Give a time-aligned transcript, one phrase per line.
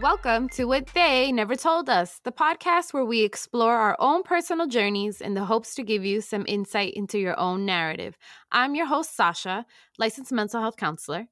[0.00, 4.68] Welcome to What They Never Told Us, the podcast where we explore our own personal
[4.68, 8.16] journeys in the hopes to give you some insight into your own narrative.
[8.52, 9.66] I'm your host, Sasha,
[9.98, 11.26] licensed mental health counselor.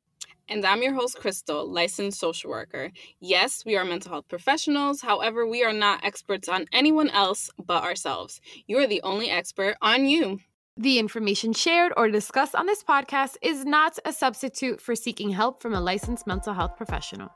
[0.48, 2.90] And I'm your host, Crystal, licensed social worker.
[3.20, 5.00] Yes, we are mental health professionals.
[5.00, 8.40] However, we are not experts on anyone else but ourselves.
[8.66, 10.40] You are the only expert on you.
[10.76, 15.62] The information shared or discussed on this podcast is not a substitute for seeking help
[15.62, 17.30] from a licensed mental health professional.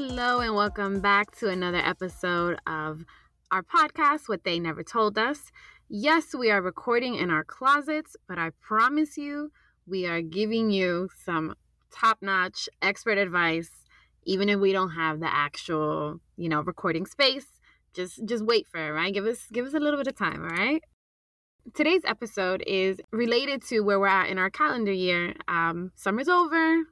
[0.00, 3.04] Hello, and welcome back to another episode of
[3.50, 5.50] our podcast, What They Never Told Us.
[5.88, 9.50] Yes, we are recording in our closets, but I promise you,
[9.88, 11.56] we are giving you some
[11.90, 13.72] top notch expert advice,
[14.22, 17.58] even if we don't have the actual, you know, recording space.
[17.92, 19.12] Just just wait for it, right?
[19.12, 20.80] Give us give us a little bit of time, all right?
[21.74, 25.34] Today's episode is related to where we're at in our calendar year.
[25.48, 26.84] Um, summer's over,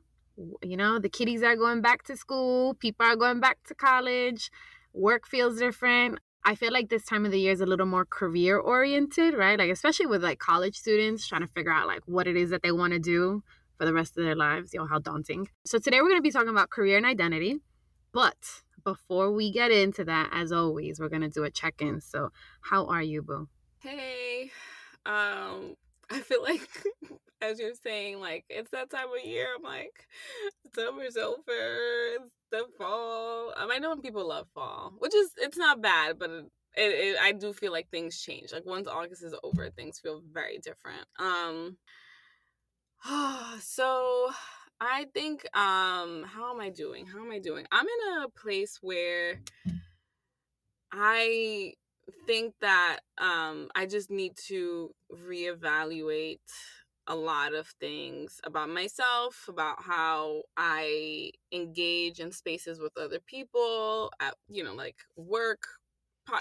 [0.63, 4.51] you know, the kiddies are going back to school, people are going back to college,
[4.93, 6.19] work feels different.
[6.45, 9.59] I feel like this time of the year is a little more career oriented, right?
[9.59, 12.63] Like especially with like college students trying to figure out like what it is that
[12.63, 13.43] they want to do
[13.79, 14.73] for the rest of their lives.
[14.73, 15.49] You know, how daunting.
[15.65, 17.57] So today we're going to be talking about career and identity.
[18.13, 18.37] But
[18.85, 22.01] before we get into that, as always, we're going to do a check-in.
[22.01, 23.49] So, how are you, boo?
[23.81, 24.53] Hey.
[25.05, 25.77] Um
[26.11, 26.61] I feel like
[27.43, 29.49] as you're saying, like it's that time of year.
[29.57, 30.07] I'm like,
[30.75, 31.43] summer's over.
[31.49, 33.53] It's the fall.
[33.57, 36.45] Um, I know people love fall, which is it's not bad, but it,
[36.77, 38.53] it, I do feel like things change.
[38.53, 41.07] Like once August is over, things feel very different.
[41.19, 41.77] Um.
[43.61, 44.31] So
[44.81, 47.07] I think um how am I doing?
[47.07, 47.67] How am I doing?
[47.73, 49.41] I'm in a place where
[50.93, 51.73] I
[52.27, 56.39] think that um I just need to reevaluate
[57.09, 64.11] a lot of things about myself, about how I engage in spaces with other people,
[64.21, 65.63] at, you know, like work,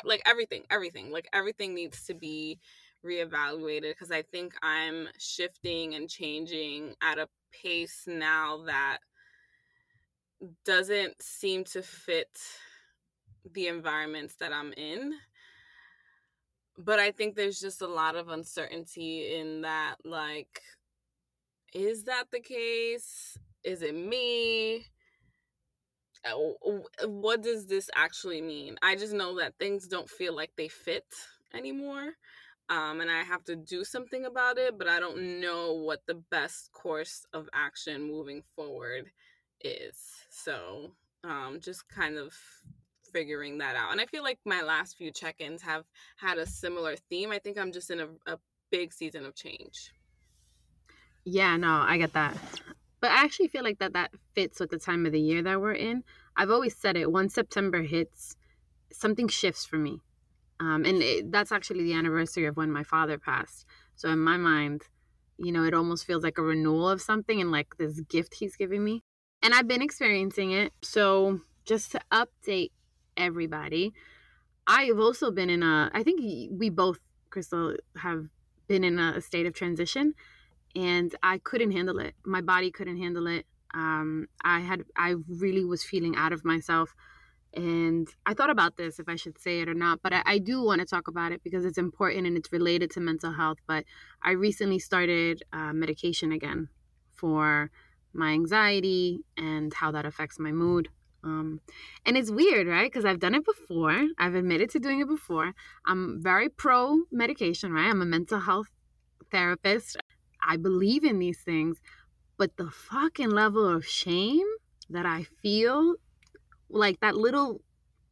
[0.04, 2.60] like everything, everything, like everything needs to be
[3.06, 8.98] reevaluated because I think I'm shifting and changing at a pace now that
[10.66, 12.30] doesn't seem to fit
[13.54, 15.14] the environments that I'm in
[16.78, 19.96] but I think there's just a lot of uncertainty in that.
[20.04, 20.62] Like,
[21.74, 23.38] is that the case?
[23.64, 24.86] Is it me?
[26.24, 28.78] Uh, what does this actually mean?
[28.82, 31.06] I just know that things don't feel like they fit
[31.54, 32.14] anymore.
[32.68, 36.16] Um, and I have to do something about it, but I don't know what the
[36.32, 39.12] best course of action moving forward
[39.62, 39.98] is.
[40.32, 40.92] So,
[41.24, 42.34] um, just kind of
[43.16, 43.94] figuring that out.
[43.94, 45.86] And I feel like my last few check ins have
[46.18, 47.32] had a similar theme.
[47.32, 48.38] I think I'm just in a, a
[48.72, 49.94] big season of change.
[51.24, 52.36] Yeah, no, I get that.
[53.00, 55.62] But I actually feel like that that fits with the time of the year that
[55.62, 56.04] we're in.
[56.36, 57.10] I've always said it.
[57.10, 58.36] Once September hits,
[58.92, 60.02] something shifts for me,
[60.60, 63.66] um, and it, that's actually the anniversary of when my father passed.
[63.96, 64.82] So in my mind,
[65.38, 68.58] you know, it almost feels like a renewal of something and like this gift he's
[68.58, 69.04] giving me.
[69.42, 70.74] And I've been experiencing it.
[70.82, 72.72] So just to update
[73.18, 73.94] everybody.
[74.68, 76.20] I've also been in a, I think
[76.52, 77.00] we both,
[77.30, 78.28] Crystal, have
[78.68, 80.14] been in a state of transition
[80.76, 82.16] and I couldn't handle it.
[82.26, 83.46] My body couldn't handle it.
[83.74, 86.96] Um, I had, I really was feeling out of myself.
[87.54, 90.38] And I thought about this if I should say it or not, but I, I
[90.40, 93.60] do want to talk about it because it's important and it's related to mental health.
[93.66, 93.86] But
[94.22, 96.68] I recently started uh, medication again
[97.14, 97.72] for
[98.14, 100.90] my anxiety and how that affects my mood.
[101.26, 101.60] Um,
[102.06, 102.90] and it's weird, right?
[102.90, 104.08] Because I've done it before.
[104.20, 105.54] I've admitted to doing it before.
[105.86, 107.90] I'm very pro medication, right?
[107.90, 108.68] I'm a mental health
[109.32, 109.98] therapist.
[110.48, 111.82] I believe in these things.
[112.38, 114.46] But the fucking level of shame
[114.90, 115.96] that I feel,
[116.70, 117.62] like that little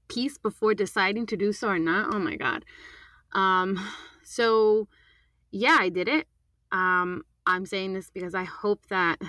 [0.07, 2.65] piece before deciding to do so or not, oh my God.
[3.33, 3.79] Um,
[4.23, 4.87] so,
[5.51, 6.27] yeah, I did it.
[6.71, 9.21] Um, I'm saying this because I hope that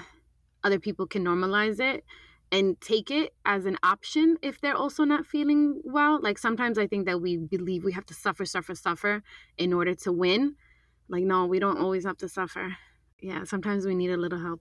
[0.62, 2.05] other people can normalize it
[2.55, 6.21] and take it as an option if they're also not feeling well.
[6.23, 9.25] Like sometimes I think that we believe we have to suffer, suffer, suffer
[9.59, 10.55] in order to win.
[11.09, 12.77] Like, no, we don't always have to suffer.
[13.21, 14.61] Yeah, sometimes we need a little help.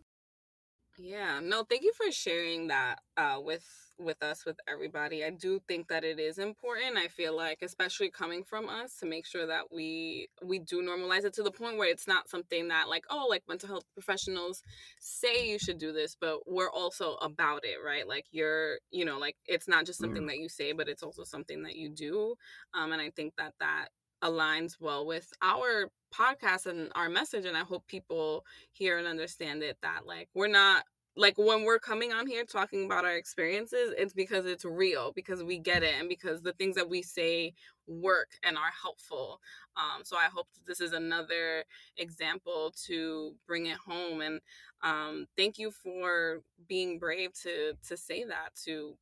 [0.98, 3.64] Yeah, no, thank you for sharing that uh, with
[4.04, 5.24] with us with everybody.
[5.24, 6.98] I do think that it is important.
[6.98, 11.26] I feel like especially coming from us to make sure that we we do normalize
[11.26, 14.64] it to the point where it's not something that like oh like mental health professionals
[15.00, 18.08] say you should do this, but we're also about it, right?
[18.08, 21.24] Like you're, you know, like it's not just something that you say, but it's also
[21.24, 22.36] something that you do.
[22.74, 23.90] Um and I think that that
[24.24, 29.62] aligns well with our podcast and our message and i hope people hear and understand
[29.62, 30.84] it that like we're not
[31.16, 35.44] like when we're coming on here talking about our experiences it's because it's real because
[35.44, 37.54] we get it and because the things that we say
[37.88, 39.40] work and are helpful.
[39.76, 41.64] Um, so i hope this is another
[41.98, 44.40] example to bring it home and
[44.84, 48.96] um, thank you for being brave to to say that to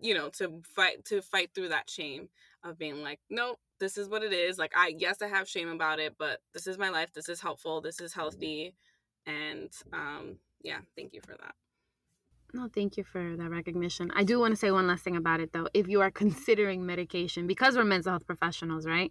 [0.00, 2.28] you know to fight to fight through that shame
[2.64, 4.58] of being like nope this is what it is.
[4.58, 7.40] Like i yes i have shame about it but this is my life this is
[7.40, 8.74] helpful this is healthy
[9.26, 11.54] and um yeah thank you for that
[12.54, 14.12] no, thank you for that recognition.
[14.14, 15.66] I do want to say one last thing about it though.
[15.74, 19.10] If you are considering medication, because we're mental health professionals, right?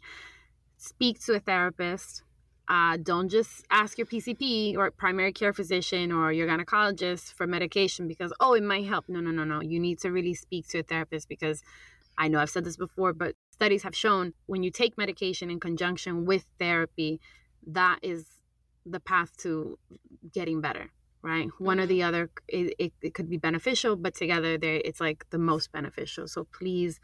[0.77, 2.23] Speak to a therapist.
[2.69, 8.07] Uh, don't just ask your PCP or primary care physician or your gynecologist for medication
[8.07, 9.09] because, oh, it might help.
[9.09, 9.61] No, no, no, no.
[9.61, 11.61] You need to really speak to a therapist because
[12.17, 15.59] I know I've said this before, but studies have shown when you take medication in
[15.59, 17.19] conjunction with therapy,
[17.67, 18.25] that is
[18.85, 19.77] the path to
[20.31, 20.91] getting better
[21.23, 21.49] right?
[21.57, 22.07] One or the mm-hmm.
[22.07, 26.27] other it, it, it could be beneficial but together they it's like the most beneficial.
[26.27, 26.99] So please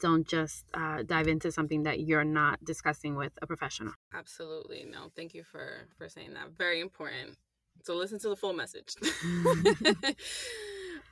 [0.00, 3.92] don't just uh, dive into something that you're not discussing with a professional.
[4.14, 7.36] Absolutely no thank you for for saying that very important.
[7.84, 8.94] So listen to the full message.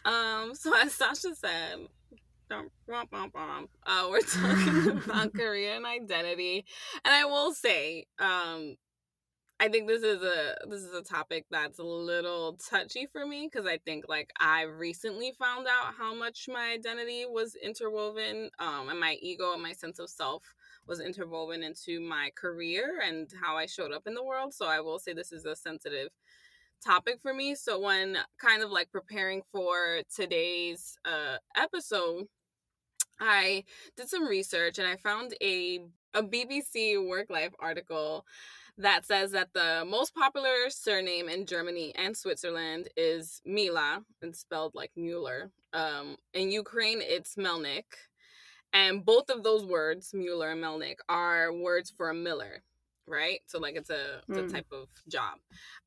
[0.05, 1.89] Um so as sasha said
[2.49, 2.63] uh,
[4.09, 6.65] we're talking about career and identity.
[7.05, 8.77] And i will say um
[9.59, 13.49] I think this is a this is a topic that's a little touchy for me
[13.51, 18.91] because I think like I recently found out how much my identity was interwoven um
[18.91, 20.43] and my ego and my sense of self
[20.87, 24.53] was interwoven into my career and how I showed up in the world.
[24.53, 26.09] So I will say this is a sensitive
[26.85, 27.55] topic for me.
[27.55, 32.27] So when kind of like preparing for today's uh episode,
[33.21, 33.65] I
[33.97, 35.81] did some research and I found a
[36.15, 38.25] a BBC work life article
[38.79, 44.75] that says that the most popular surname in Germany and Switzerland is Mila, and spelled
[44.75, 45.51] like Mueller.
[45.73, 47.85] Um, in Ukraine, it's Melnik.
[48.73, 52.63] And both of those words, Mueller and Melnik, are words for a miller
[53.07, 53.41] right?
[53.47, 54.47] So like it's a, it's mm.
[54.47, 55.39] a type of job.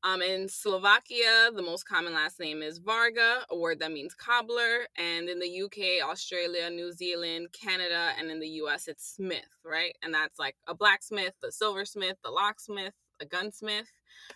[0.02, 4.86] Um, in Slovakia, the most common last name is Varga, a word that means cobbler.
[4.96, 9.96] And in the UK, Australia, New Zealand, Canada, and in the US, it's Smith, right?
[10.02, 13.90] And that's like a blacksmith, a silversmith, a locksmith, a gunsmith,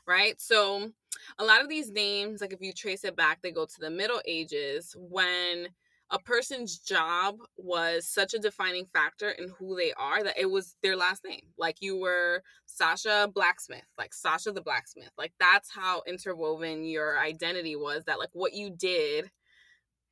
[0.07, 0.41] right?
[0.41, 0.91] So
[1.39, 3.91] a lot of these names, like if you trace it back, they go to the
[3.91, 5.69] Middle Ages when
[6.11, 10.77] a person's job was such a defining factor in who they are that it was
[10.83, 11.47] their last name.
[11.59, 15.11] Like you were Sasha Blacksmith, like Sasha the Blacksmith.
[15.17, 19.31] Like that's how interwoven your identity was that like what you did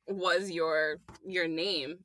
[0.07, 1.99] was your your name.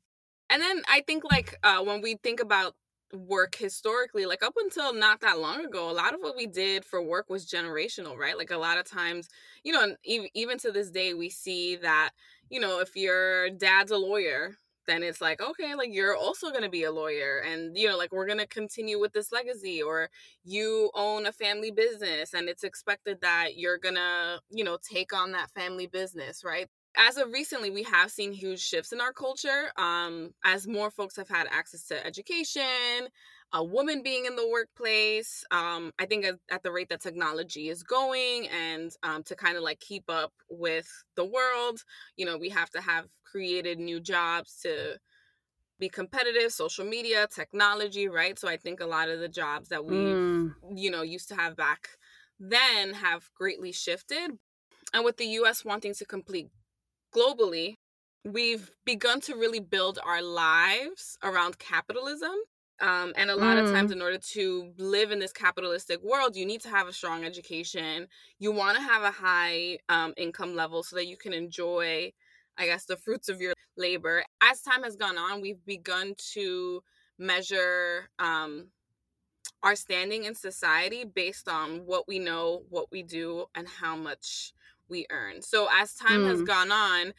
[0.49, 2.75] And then I think like uh when we think about
[3.13, 6.85] work historically like up until not that long ago a lot of what we did
[6.85, 9.27] for work was generational right like a lot of times
[9.63, 12.11] you know even, even to this day we see that
[12.49, 14.55] you know, if your dad's a lawyer,
[14.87, 17.43] then it's like, okay, like you're also going to be a lawyer.
[17.45, 19.81] And, you know, like we're going to continue with this legacy.
[19.81, 20.09] Or
[20.43, 25.13] you own a family business and it's expected that you're going to, you know, take
[25.13, 26.67] on that family business, right?
[26.97, 31.15] As of recently, we have seen huge shifts in our culture um, as more folks
[31.15, 33.07] have had access to education,
[33.53, 35.43] a woman being in the workplace.
[35.51, 39.63] Um, I think at, the rate that technology is going, and um, to kind of
[39.63, 41.83] like keep up with the world,
[42.17, 44.97] you know, we have to have created new jobs to
[45.79, 49.85] be competitive social media technology right so i think a lot of the jobs that
[49.85, 50.53] we mm.
[50.75, 51.87] you know used to have back
[52.37, 54.31] then have greatly shifted
[54.93, 56.49] and with the us wanting to complete
[57.15, 57.75] globally
[58.25, 62.35] we've begun to really build our lives around capitalism
[62.81, 63.65] um, and a lot mm.
[63.65, 63.95] of times, mm.
[63.95, 68.07] in order to live in this capitalistic world, you need to have a strong education.
[68.39, 72.13] You want to have a high um, income level so that you can enjoy,
[72.57, 74.23] I guess, the fruits of your labor.
[74.41, 76.81] As time has gone on, we've begun to
[77.17, 78.67] measure um,
[79.61, 84.53] our standing in society based on what we know, what we do, and how much
[84.89, 85.41] we earn.
[85.41, 86.29] So, as time mm.
[86.29, 87.13] has gone on,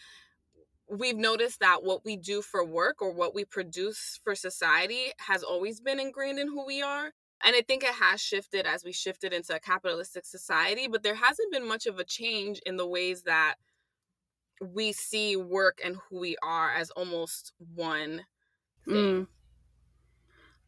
[0.88, 5.42] we've noticed that what we do for work or what we produce for society has
[5.42, 7.12] always been ingrained in who we are.
[7.42, 11.14] And I think it has shifted as we shifted into a capitalistic society, but there
[11.14, 13.54] hasn't been much of a change in the ways that
[14.60, 18.26] we see work and who we are as almost one
[18.86, 18.94] thing.
[18.94, 19.26] Mm.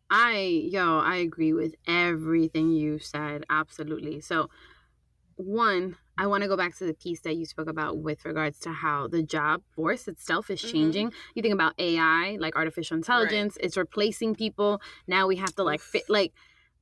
[0.08, 3.44] I, yo, I agree with everything you said.
[3.50, 4.20] Absolutely.
[4.20, 4.50] So,
[5.36, 8.58] one, I want to go back to the piece that you spoke about with regards
[8.60, 10.72] to how the job force itself is mm-hmm.
[10.72, 11.06] changing.
[11.08, 11.30] Mm-hmm.
[11.34, 13.64] You think about AI, like artificial intelligence, right.
[13.64, 14.80] it's replacing people.
[15.06, 16.32] Now we have to like fit like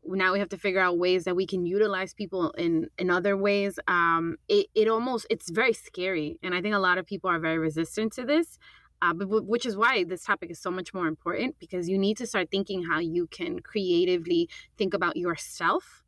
[0.05, 3.37] now we have to figure out ways that we can utilize people in in other
[3.37, 7.29] ways um it, it almost it's very scary and i think a lot of people
[7.29, 8.59] are very resistant to this
[9.03, 12.17] uh, but, which is why this topic is so much more important because you need
[12.17, 16.03] to start thinking how you can creatively think about yourself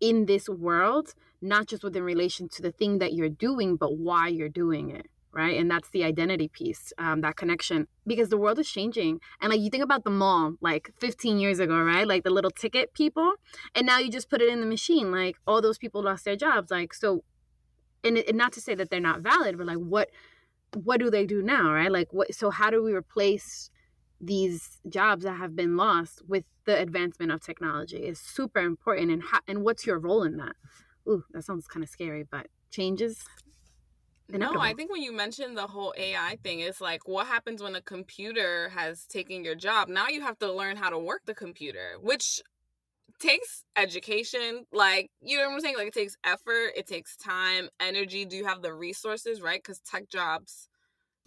[0.00, 4.28] in this world not just within relation to the thing that you're doing but why
[4.28, 5.58] you're doing it right?
[5.58, 7.86] And that's the identity piece um, that connection.
[8.06, 9.20] Because the world is changing.
[9.40, 12.06] And like you think about the mall like 15 years ago right?
[12.06, 13.34] Like the little ticket people.
[13.74, 15.12] And now you just put it in the machine.
[15.12, 16.70] Like all those people lost their jobs.
[16.70, 17.24] Like so
[18.04, 20.08] and, and not to say that they're not valid but like what
[20.74, 21.92] what do they do now right?
[21.92, 23.70] Like what so how do we replace
[24.20, 29.22] these jobs that have been lost with the advancement of technology is super important and
[29.22, 30.56] how, and what's your role in that
[31.08, 33.24] ooh that sounds kind of scary but changes
[34.30, 37.74] no, I think when you mentioned the whole AI thing, it's like what happens when
[37.74, 39.88] a computer has taken your job?
[39.88, 42.42] Now you have to learn how to work the computer, which
[43.18, 44.66] takes education.
[44.72, 45.76] Like, you know what I'm saying?
[45.76, 48.24] Like, it takes effort, it takes time, energy.
[48.24, 49.62] Do you have the resources, right?
[49.62, 50.68] Because tech jobs,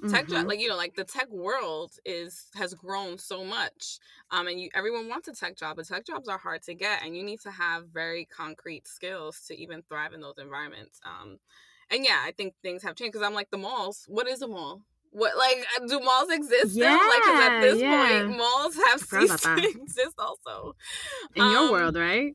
[0.10, 0.34] tech mm-hmm.
[0.34, 4.00] job, like you know, like the tech world is has grown so much,
[4.32, 7.04] um, and you everyone wants a tech job, but tech jobs are hard to get,
[7.04, 11.00] and you need to have very concrete skills to even thrive in those environments.
[11.06, 11.40] Um,
[11.92, 14.06] and yeah, I think things have changed because I'm like the malls.
[14.08, 14.82] What is a mall?
[15.12, 17.10] What like do malls exist yeah, still?
[17.10, 18.24] Like, cause at this yeah.
[18.24, 20.16] point, malls have ceased to exist.
[20.18, 20.76] Also,
[21.36, 22.34] in um, your world, right?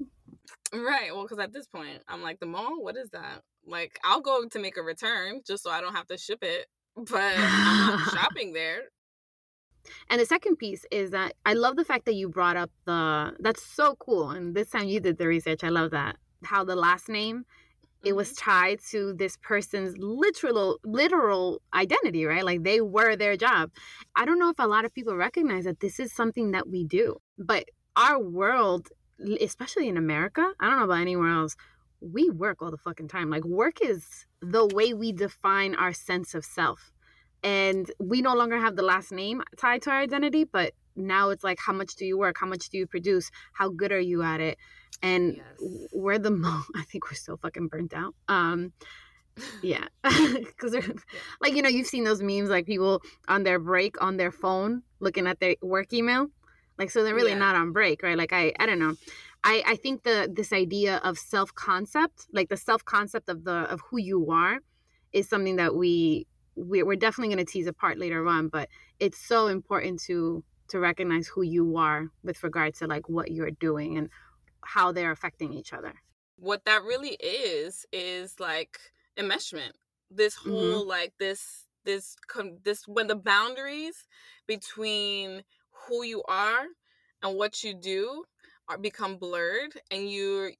[0.73, 1.15] Right.
[1.15, 2.83] Well, because at this point, I'm like the mall.
[2.83, 3.43] What is that?
[3.67, 6.67] Like, I'll go to make a return just so I don't have to ship it,
[6.97, 8.83] but I'm not shopping there.
[10.11, 13.35] And the second piece is that I love the fact that you brought up the.
[13.39, 14.31] That's so cool.
[14.31, 15.63] And this time you did the research.
[15.63, 16.17] I love that.
[16.45, 17.45] How the last name
[18.07, 18.51] it was mm-hmm.
[18.51, 23.71] tied to this person's literal literal identity right like they were their job
[24.15, 26.85] i don't know if a lot of people recognize that this is something that we
[26.85, 27.65] do but
[27.97, 28.89] our world
[29.41, 31.57] especially in america i don't know about anywhere else
[32.01, 33.31] we work all the fucking time.
[33.31, 36.93] Like work is the way we define our sense of self.
[37.43, 41.45] And we no longer have the last name tied to our identity but now it's
[41.45, 42.37] like how much do you work?
[42.41, 43.31] How much do you produce?
[43.53, 44.59] How good are you at it?
[45.03, 45.45] And yes.
[45.93, 48.15] we're the most i think we're so fucking burnt out.
[48.29, 48.73] Um
[49.63, 49.85] yeah.
[50.03, 50.81] Because yeah.
[51.41, 54.83] like you know you've seen those memes like people on their break on their phone
[55.01, 56.29] looking at their work email?
[56.79, 57.39] Like so they're really yeah.
[57.39, 58.17] not on break right?
[58.17, 58.95] Like i i don't know
[59.47, 63.59] i i think the this idea of self concept like the self concept of the
[63.73, 64.59] of who you are
[65.13, 66.27] is something that we
[66.57, 68.69] we're, we're definitely going to tease apart later on but
[69.01, 73.51] it's so important to to recognize who you are with regard to like what you're
[73.51, 74.11] doing and
[74.63, 75.95] how they're affecting each other.
[76.37, 78.79] What that really is is like
[79.17, 79.73] enmeshment.
[80.11, 80.51] This mm-hmm.
[80.51, 80.89] whole mm-hmm.
[80.89, 82.17] like this this
[82.65, 84.07] this when the boundaries
[84.47, 86.65] between who you are
[87.23, 88.25] and what you do
[88.69, 90.53] are become blurred and you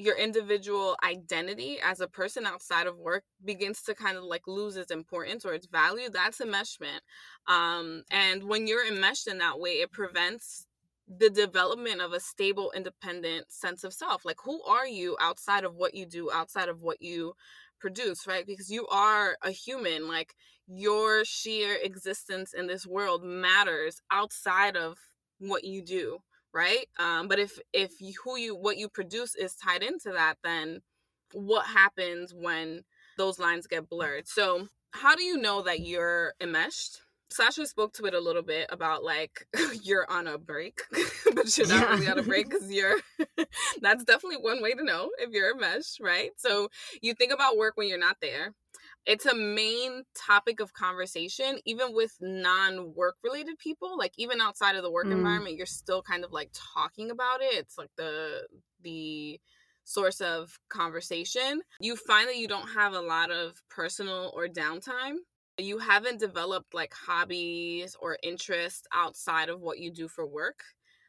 [0.00, 4.76] your individual identity as a person outside of work begins to kind of like lose
[4.76, 7.00] its importance or its value that's enmeshment.
[7.48, 10.66] Um, and when you're enmeshed in that way it prevents
[11.08, 14.24] the development of a stable independent sense of self.
[14.24, 17.32] Like who are you outside of what you do outside of what you
[17.80, 18.46] produce right?
[18.46, 20.34] Because you are a human like
[20.68, 24.96] your sheer existence in this world matters outside of
[25.40, 26.18] what you do
[26.52, 30.36] right um but if if you, who you what you produce is tied into that
[30.42, 30.80] then
[31.32, 32.82] what happens when
[33.16, 37.00] those lines get blurred so how do you know that you're enmeshed
[37.30, 39.46] Sasha spoke to it a little bit about like
[39.82, 40.80] you're on a break,
[41.34, 41.90] but you're not yeah.
[41.90, 42.96] really on a break because you're.
[43.82, 46.30] that's definitely one way to know if you're enmeshed, right?
[46.36, 46.68] So
[47.02, 48.54] you think about work when you're not there
[49.06, 54.82] it's a main topic of conversation even with non-work related people like even outside of
[54.82, 55.12] the work mm.
[55.12, 58.46] environment you're still kind of like talking about it it's like the
[58.82, 59.40] the
[59.88, 61.62] source of conversation.
[61.80, 65.16] You find that you don't have a lot of personal or downtime.
[65.56, 70.62] You haven't developed like hobbies or interests outside of what you do for work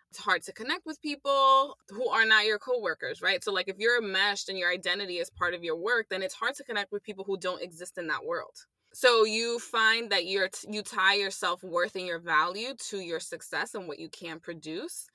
[0.10, 3.44] it's hard to connect with people who are not your coworkers, right?
[3.44, 6.34] So like if you're enmeshed and your identity is part of your work, then it's
[6.34, 8.66] hard to connect with people who don't exist in that world.
[8.94, 13.76] So you find that you're you tie your self-worth and your value to your success
[13.76, 15.08] and what you can produce.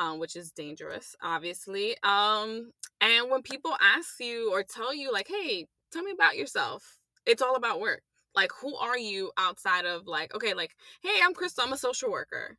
[0.00, 1.96] Um, which is dangerous, obviously.
[2.04, 7.00] Um, and when people ask you or tell you, like, hey, tell me about yourself,
[7.26, 8.02] it's all about work.
[8.32, 12.12] Like, who are you outside of, like, okay, like, hey, I'm Crystal, I'm a social
[12.12, 12.56] worker.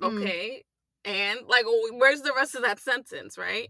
[0.00, 0.06] Mm.
[0.06, 0.64] Okay,
[1.08, 3.68] and like, where's the rest of that sentence, right?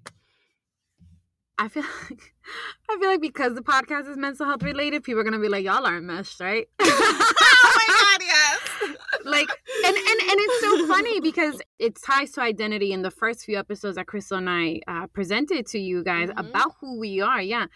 [1.58, 2.34] I feel like
[2.90, 5.64] I feel like because the podcast is mental health related, people are gonna be like,
[5.64, 8.96] "Y'all aren't meshed, right?" oh my god, yes.
[9.24, 9.48] like
[9.84, 13.58] and, and and it's so funny because it ties to identity in the first few
[13.58, 16.38] episodes that crystal and i uh, presented to you guys mm-hmm.
[16.38, 17.66] about who we are yeah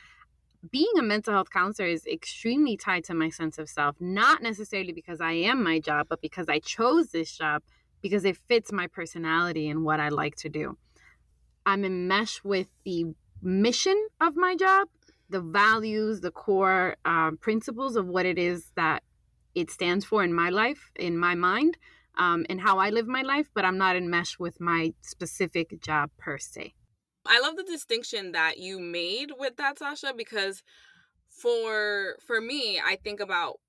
[0.71, 4.93] being a mental health counselor is extremely tied to my sense of self not necessarily
[4.93, 7.63] because i am my job but because i chose this job
[8.03, 10.77] because it fits my personality and what i like to do
[11.65, 13.07] i'm enmeshed with the
[13.41, 14.89] mission of my job
[15.31, 19.03] the values the core uh, principles of what it is that
[19.55, 21.77] it stands for in my life, in my mind,
[22.17, 26.11] um, and how I live my life, but I'm not enmeshed with my specific job
[26.19, 26.75] per se.
[27.27, 30.63] I love the distinction that you made with that, Sasha, because
[31.29, 33.61] for for me, I think about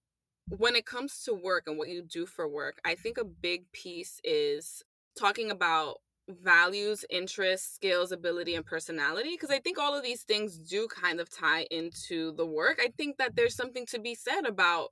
[0.50, 3.72] when it comes to work and what you do for work, I think a big
[3.72, 4.84] piece is
[5.18, 5.98] talking about
[6.30, 9.32] values, interests, skills, ability, and personality.
[9.32, 12.80] Because I think all of these things do kind of tie into the work.
[12.82, 14.90] I think that there's something to be said about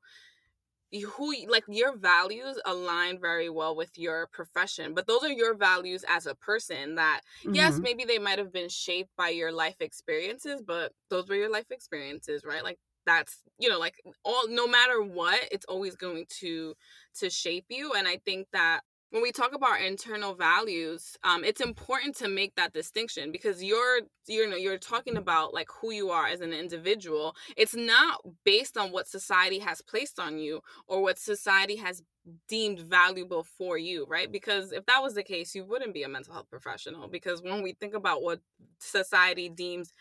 [1.13, 6.03] who like your values align very well with your profession but those are your values
[6.09, 7.55] as a person that mm-hmm.
[7.55, 11.49] yes maybe they might have been shaped by your life experiences but those were your
[11.49, 16.25] life experiences right like that's you know like all no matter what it's always going
[16.29, 16.73] to
[17.15, 18.81] to shape you and i think that
[19.11, 23.99] when we talk about internal values um, it's important to make that distinction because you're
[24.27, 27.35] you know you're talking about like who you are as an individual.
[27.57, 32.01] It's not based on what society has placed on you or what society has
[32.47, 34.31] deemed valuable for you right?
[34.31, 37.61] Because if that was the case you wouldn't be a mental health professional because when
[37.61, 38.39] we think about what
[38.79, 39.93] society deems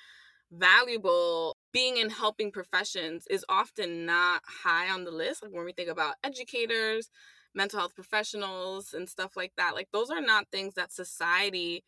[0.51, 1.57] valuable.
[1.73, 5.89] Being in helping professions is often not high on the list like when we think
[5.89, 7.11] about educators
[7.55, 11.85] mental health professionals and stuff like that like those are not things that society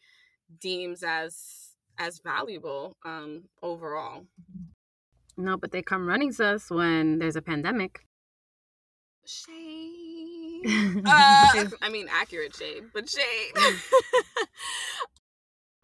[0.60, 4.26] deems as as valuable um overall.
[5.36, 8.06] No but they come running to us when there's a pandemic.
[9.24, 9.52] Shade.
[11.04, 13.52] Uh, i mean accurate shade but shade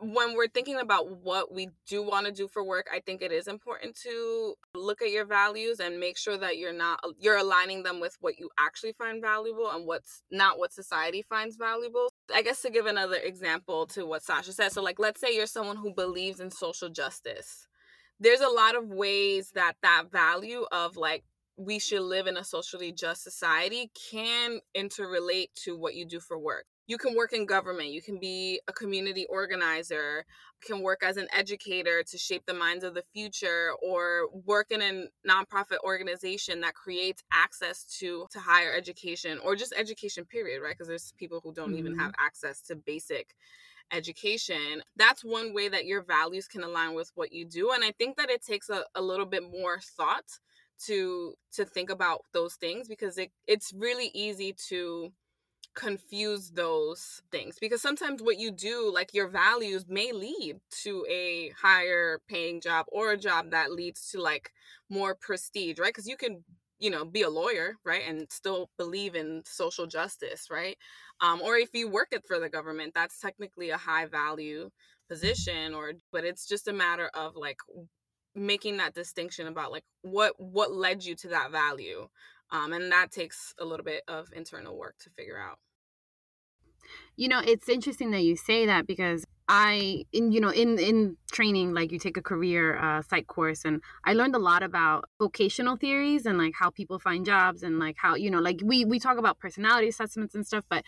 [0.00, 3.32] when we're thinking about what we do want to do for work i think it
[3.32, 7.82] is important to look at your values and make sure that you're not you're aligning
[7.82, 12.08] them with what you actually find valuable and what's not what society finds valuable.
[12.34, 15.46] I guess to give another example to what sasha said so like let's say you're
[15.46, 17.66] someone who believes in social justice.
[18.20, 21.24] There's a lot of ways that that value of like
[21.56, 26.38] we should live in a socially just society can interrelate to what you do for
[26.38, 30.24] work you can work in government you can be a community organizer
[30.60, 34.82] can work as an educator to shape the minds of the future or work in
[34.82, 40.74] a nonprofit organization that creates access to to higher education or just education period right
[40.74, 41.78] because there's people who don't mm-hmm.
[41.78, 43.34] even have access to basic
[43.92, 47.92] education that's one way that your values can align with what you do and i
[47.92, 50.24] think that it takes a, a little bit more thought
[50.78, 55.10] to to think about those things because it, it's really easy to
[55.74, 61.52] confuse those things because sometimes what you do like your values may lead to a
[61.60, 64.50] higher paying job or a job that leads to like
[64.90, 65.90] more prestige right?
[65.94, 66.42] Because you can
[66.80, 70.76] you know be a lawyer right and still believe in social justice right?
[71.20, 74.70] Um, or if you work it for the government that's technically a high value
[75.08, 77.58] position or but it's just a matter of like
[78.34, 82.06] making that distinction about like what what led you to that value
[82.50, 85.58] um, and that takes a little bit of internal work to figure out
[87.16, 91.16] you know, it's interesting that you say that because I, in you know, in in
[91.32, 95.06] training, like you take a career uh, psych course, and I learned a lot about
[95.18, 98.84] vocational theories and like how people find jobs and like how you know, like we
[98.84, 100.84] we talk about personality assessments and stuff, but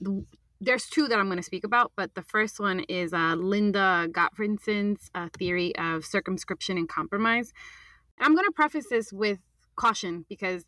[0.00, 0.24] the,
[0.60, 1.92] there's two that I'm going to speak about.
[1.96, 7.52] But the first one is uh, Linda Gottfredson's uh, theory of circumscription and compromise.
[8.18, 9.38] I'm going to preface this with
[9.76, 10.66] caution because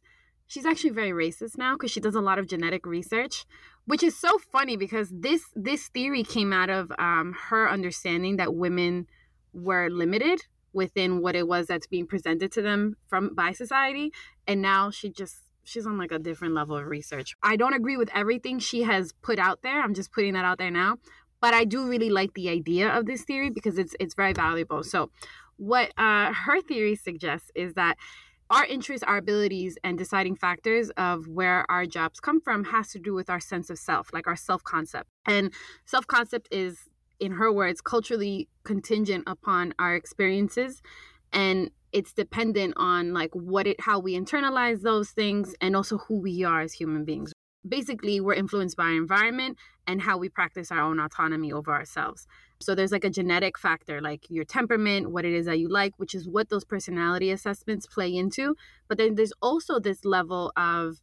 [0.52, 3.46] she's actually very racist now because she does a lot of genetic research
[3.86, 8.54] which is so funny because this this theory came out of um, her understanding that
[8.54, 9.06] women
[9.54, 10.42] were limited
[10.74, 14.12] within what it was that's being presented to them from by society
[14.46, 17.36] and now she just she's on like a different level of research.
[17.42, 19.80] I don't agree with everything she has put out there.
[19.80, 20.98] I'm just putting that out there now
[21.40, 24.82] but i do really like the idea of this theory because it's it's very valuable.
[24.82, 25.10] So
[25.56, 27.96] what uh, her theory suggests is that
[28.52, 32.98] our interests, our abilities, and deciding factors of where our jobs come from has to
[32.98, 35.08] do with our sense of self, like our self concept.
[35.24, 35.52] And
[35.86, 36.78] self concept is,
[37.18, 40.82] in her words, culturally contingent upon our experiences.
[41.32, 46.18] And it's dependent on like what it how we internalize those things and also who
[46.18, 47.32] we are as human beings
[47.66, 52.26] basically we're influenced by our environment and how we practice our own autonomy over ourselves
[52.62, 55.94] so there's like a genetic factor, like your temperament, what it is that you like,
[55.96, 58.56] which is what those personality assessments play into.
[58.88, 61.02] But then there's also this level of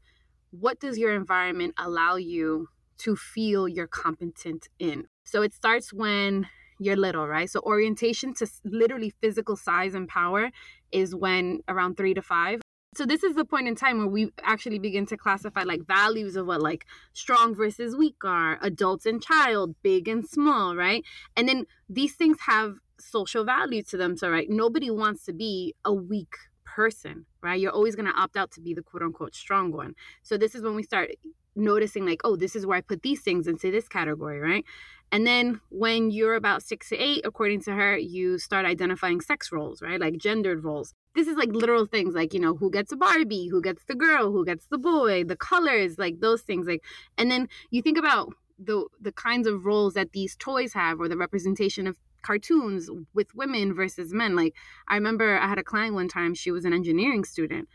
[0.52, 2.70] what does your environment allow you
[3.00, 5.06] to feel you're competent in?
[5.26, 6.48] So it starts when
[6.80, 7.50] you're little, right?
[7.50, 10.52] So orientation to literally physical size and power
[10.94, 12.62] is when around three to five.
[12.96, 16.36] So this is the point in time where we actually begin to classify like values
[16.36, 21.04] of what like strong versus weak are, adults and child, big and small, right?
[21.38, 24.18] And then these things have social value to them.
[24.18, 26.34] So right, nobody wants to be a weak
[26.66, 27.60] person, right?
[27.60, 29.94] You're always going to opt out to be the quote unquote strong one.
[30.24, 31.12] So this is when we start
[31.56, 34.66] noticing like, oh, this is where I put these things into this category, right?
[35.12, 39.52] And then when you're about six to eight, according to her, you start identifying sex
[39.52, 40.00] roles, right?
[40.00, 40.94] Like gendered roles.
[41.16, 43.96] This is like literal things like, you know, who gets a Barbie, who gets the
[43.96, 46.68] girl, who gets the boy, the colors, like those things.
[46.68, 46.84] Like,
[47.18, 51.08] and then you think about the the kinds of roles that these toys have or
[51.08, 54.36] the representation of cartoons with women versus men.
[54.36, 54.54] Like
[54.88, 57.68] I remember I had a client one time, she was an engineering student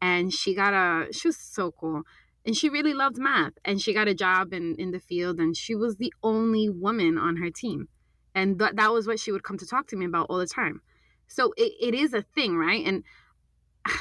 [0.00, 2.02] and she got a she was so cool
[2.44, 5.56] and she really loved math and she got a job in in the field and
[5.56, 7.88] she was the only woman on her team.
[8.34, 10.46] And th- that was what she would come to talk to me about all the
[10.46, 10.80] time.
[11.28, 12.84] So it, it is a thing right?
[12.84, 13.04] And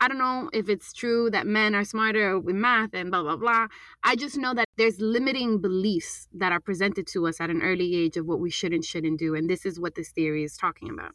[0.00, 3.36] i don't know if it's true that men are smarter with math and blah blah
[3.36, 3.68] blah.
[4.02, 7.94] I just know that there's limiting beliefs that are presented to us at an early
[7.94, 10.56] age of what we should and shouldn't do and this is what this theory is
[10.56, 11.12] talking about.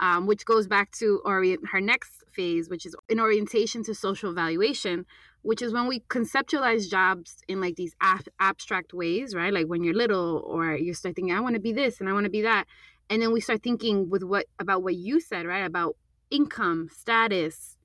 [0.00, 4.32] Um, which goes back to orient her next phase which is an orientation to social
[4.32, 5.06] valuation
[5.42, 9.52] which is when we conceptualize jobs in like these ab- abstract ways, right?
[9.52, 12.12] Like when you're little or you start thinking, I want to be this and I
[12.12, 12.66] want to be that.
[13.10, 15.64] And then we start thinking with what about what you said, right?
[15.64, 15.96] About
[16.30, 17.76] income, status.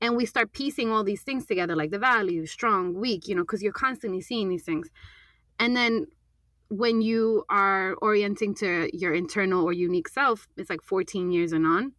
[0.00, 3.42] And we start piecing all these things together, like the value, strong, weak, you know,
[3.42, 4.90] because you're constantly seeing these things.
[5.58, 6.06] And then
[6.68, 11.66] when you are orienting to your internal or unique self, it's like 14 years and
[11.66, 11.92] on,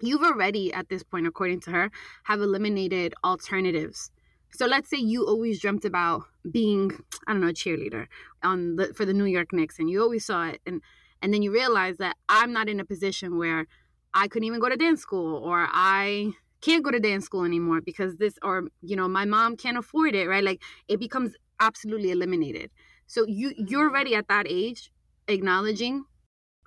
[0.00, 1.90] you've already, at this point, according to her,
[2.24, 4.10] have eliminated alternatives
[4.54, 6.92] so let's say you always dreamt about being,
[7.26, 8.06] I don't know, a cheerleader
[8.42, 10.82] on the for the New York Knicks, and you always saw it, and
[11.20, 13.66] and then you realize that I'm not in a position where
[14.12, 17.80] I couldn't even go to dance school, or I can't go to dance school anymore
[17.80, 20.44] because this, or you know, my mom can't afford it, right?
[20.44, 22.70] Like it becomes absolutely eliminated.
[23.06, 23.94] So you you're mm-hmm.
[23.94, 24.90] already at that age
[25.28, 26.04] acknowledging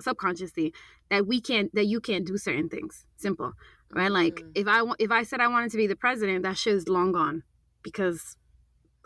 [0.02, 0.74] subconsciously
[1.10, 3.54] that we can't that you can't do certain things simple
[3.92, 4.50] right like mm-hmm.
[4.56, 7.12] if i if i said i wanted to be the president that shit is long
[7.12, 7.44] gone
[7.86, 8.36] because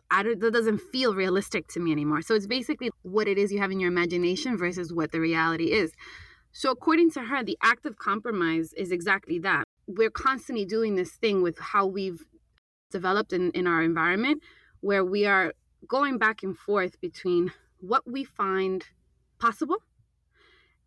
[0.09, 2.23] I don't, that doesn't feel realistic to me anymore.
[2.23, 5.71] So it's basically what it is you have in your imagination versus what the reality
[5.71, 5.91] is.
[6.51, 9.65] So according to her, the act of compromise is exactly that.
[9.85, 12.23] We're constantly doing this thing with how we've
[12.89, 14.41] developed in, in our environment
[14.79, 15.53] where we are
[15.87, 18.85] going back and forth between what we find
[19.39, 19.77] possible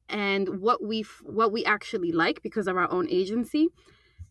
[0.09, 3.69] and what we what we actually like because of our own agency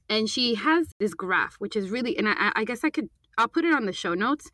[0.09, 3.47] and she has this graph which is really and I, I guess i could I'll
[3.47, 4.51] put it on the show notes.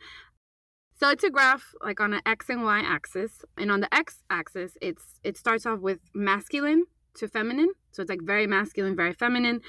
[0.99, 3.45] So it's a graph like on an X and Y axis.
[3.57, 6.85] And on the X axis, it's it starts off with masculine
[7.15, 7.71] to feminine.
[7.91, 9.61] So it's like very masculine, very feminine.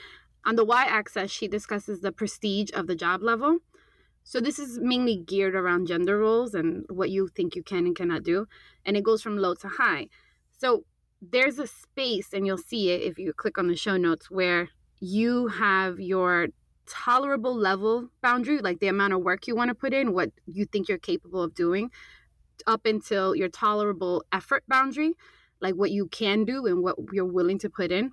[0.47, 3.59] On the Y axis, she discusses the prestige of the job level.
[4.25, 7.97] So this is mainly geared around gender roles and what you think you can and
[7.97, 8.47] cannot do.
[8.85, 10.09] And it goes from low to high.
[10.51, 10.85] So
[11.21, 14.69] there's a space, and you'll see it if you click on the show notes, where
[15.01, 16.49] you have your
[16.89, 20.65] tolerable level boundary, like the amount of work you want to put in, what you
[20.65, 21.91] think you're capable of doing,
[22.67, 25.15] up until your tolerable effort boundary,
[25.61, 28.13] like what you can do and what you're willing to put in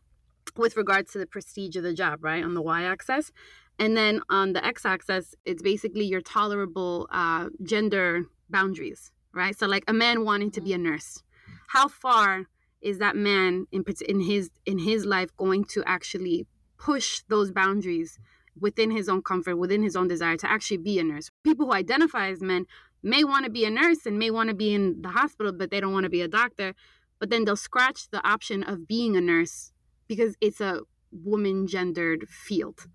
[0.55, 2.43] with regards to the prestige of the job, right?
[2.43, 3.31] On the y axis.
[3.77, 9.57] And then on the x axis, it's basically your tolerable uh, gender boundaries, right?
[9.57, 11.23] So, like a man wanting to be a nurse,
[11.67, 12.45] how far
[12.81, 18.19] is that man in in his in his life going to actually push those boundaries
[18.59, 21.29] within his own comfort, within his own desire to actually be a nurse.
[21.43, 22.65] People who identify as men
[23.03, 25.71] may want to be a nurse and may want to be in the hospital, but
[25.71, 26.73] they don't want to be a doctor.
[27.19, 29.71] But then they'll scratch the option of being a nurse
[30.07, 32.87] because it's a woman gendered field.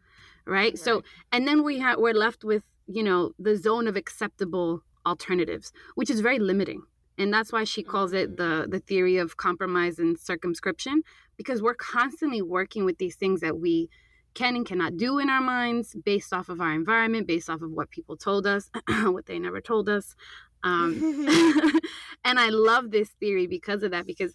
[0.47, 0.55] Right?
[0.55, 0.79] right?
[0.79, 5.73] So and then we have we're left with, you know, the zone of acceptable alternatives,
[5.95, 6.83] which is very limiting.
[7.17, 8.71] And that's why she calls it the mm-hmm.
[8.71, 11.03] the theory of compromise and circumscription,
[11.37, 13.89] because we're constantly working with these things that we
[14.35, 17.71] can and cannot do in our minds based off of our environment, based off of
[17.71, 18.71] what people told us,
[19.05, 20.15] what they never told us.
[20.63, 20.95] Um,
[22.25, 24.35] and I love this theory because of that, because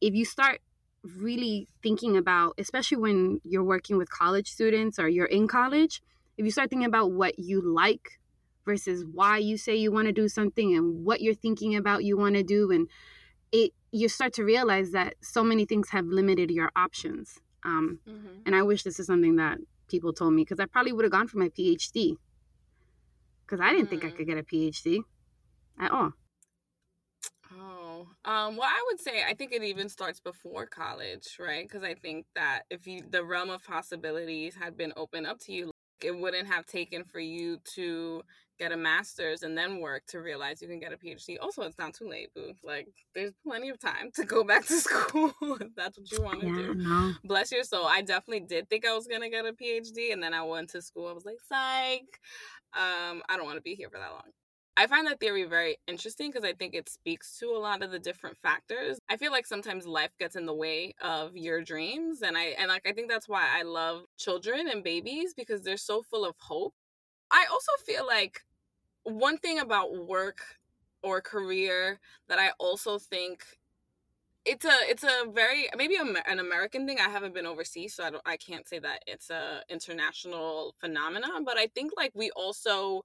[0.00, 0.60] if you start
[1.02, 6.02] really thinking about, especially when you're working with college students or you're in college,
[6.36, 8.18] if you start thinking about what you like
[8.64, 12.16] versus why you say you want to do something and what you're thinking about you
[12.16, 12.88] want to do and
[13.52, 18.42] it you start to realize that so many things have limited your options um, mm-hmm.
[18.46, 21.12] And I wish this is something that people told me because I probably would have
[21.12, 22.16] gone for my PhD.
[23.46, 23.90] because I didn't mm.
[23.90, 24.16] think I mm.
[24.16, 25.00] could get a PhD
[25.78, 26.12] at all.
[27.56, 31.66] Oh, um, well, I would say I think it even starts before college, right?
[31.66, 35.52] Because I think that if you the realm of possibilities had been open up to
[35.52, 35.70] you,
[36.02, 38.22] it wouldn't have taken for you to
[38.58, 41.36] get a master's and then work to realize you can get a PhD.
[41.40, 42.52] Also, it's not too late, boo.
[42.62, 46.40] Like, there's plenty of time to go back to school if that's what you want
[46.40, 46.74] to yeah, do.
[46.74, 47.12] No.
[47.24, 47.86] Bless your soul.
[47.86, 50.82] I definitely did think I was gonna get a PhD, and then I went to
[50.82, 51.08] school.
[51.08, 52.20] I was like, psych.
[52.74, 54.32] Um, I don't want to be here for that long.
[54.76, 57.92] I find that theory very interesting because I think it speaks to a lot of
[57.92, 58.98] the different factors.
[59.08, 62.68] I feel like sometimes life gets in the way of your dreams and I and
[62.68, 66.34] like I think that's why I love children and babies because they're so full of
[66.40, 66.74] hope.
[67.34, 68.42] I also feel like
[69.02, 70.40] one thing about work
[71.02, 73.44] or career that I also think
[74.44, 76.98] it's a it's a very maybe an American thing.
[77.00, 81.44] I haven't been overseas, so I don't I can't say that it's a international phenomenon.
[81.44, 83.04] But I think like we also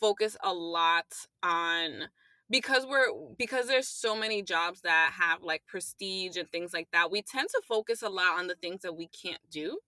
[0.00, 1.06] focus a lot
[1.42, 2.08] on
[2.48, 7.10] because we're because there's so many jobs that have like prestige and things like that
[7.10, 9.78] we tend to focus a lot on the things that we can't do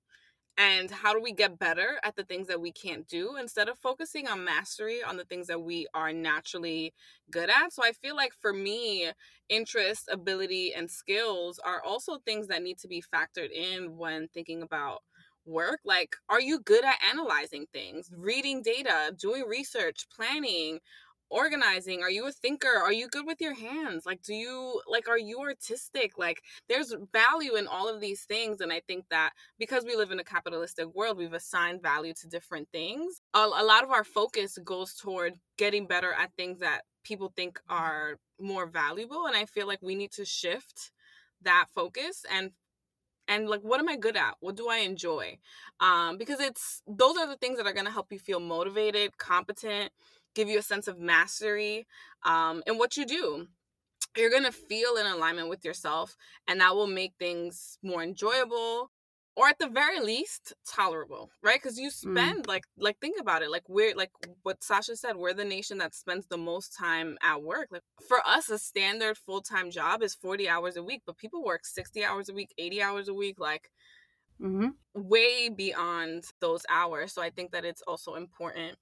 [0.59, 3.79] and how do we get better at the things that we can't do instead of
[3.79, 6.93] focusing on mastery on the things that we are naturally
[7.31, 9.11] good at so i feel like for me
[9.49, 14.63] interest ability and skills are also things that need to be factored in when thinking
[14.63, 15.03] about
[15.47, 15.81] work?
[15.85, 20.79] Like, are you good at analyzing things, reading data, doing research, planning,
[21.31, 22.03] organizing?
[22.03, 22.69] Are you a thinker?
[22.69, 24.07] Are you good with your hands?
[24.07, 26.19] Like, do you, like, are you artistic?
[26.19, 28.61] Like, there's value in all of these things.
[28.61, 32.29] And I think that because we live in a capitalistic world, we've assigned value to
[32.29, 33.21] different things.
[33.35, 37.61] A, a lot of our focus goes toward getting better at things that people think
[37.69, 39.27] are more valuable.
[39.27, 40.93] And I feel like we need to shift
[41.43, 42.51] that focus and
[43.29, 45.37] and like what am i good at what do i enjoy
[45.81, 49.17] um because it's those are the things that are going to help you feel motivated
[49.19, 49.93] competent
[50.35, 51.87] give you a sense of mastery
[52.25, 53.47] um in what you do
[54.17, 58.91] you're going to feel in alignment with yourself and that will make things more enjoyable
[59.39, 61.93] or at the very least tolerable right because you mm.
[61.93, 62.49] spend mm.
[62.49, 64.11] like like think about it like we're like
[64.43, 68.19] what sasha said we're the nation that spends the most time at work like for
[68.27, 72.29] us a standard full-time job is 40 hours a week but people work 60 hours
[72.29, 73.71] a week 80 hours a week like
[74.41, 74.71] mm-hmm.
[74.95, 78.77] way beyond those hours so i think that it's also important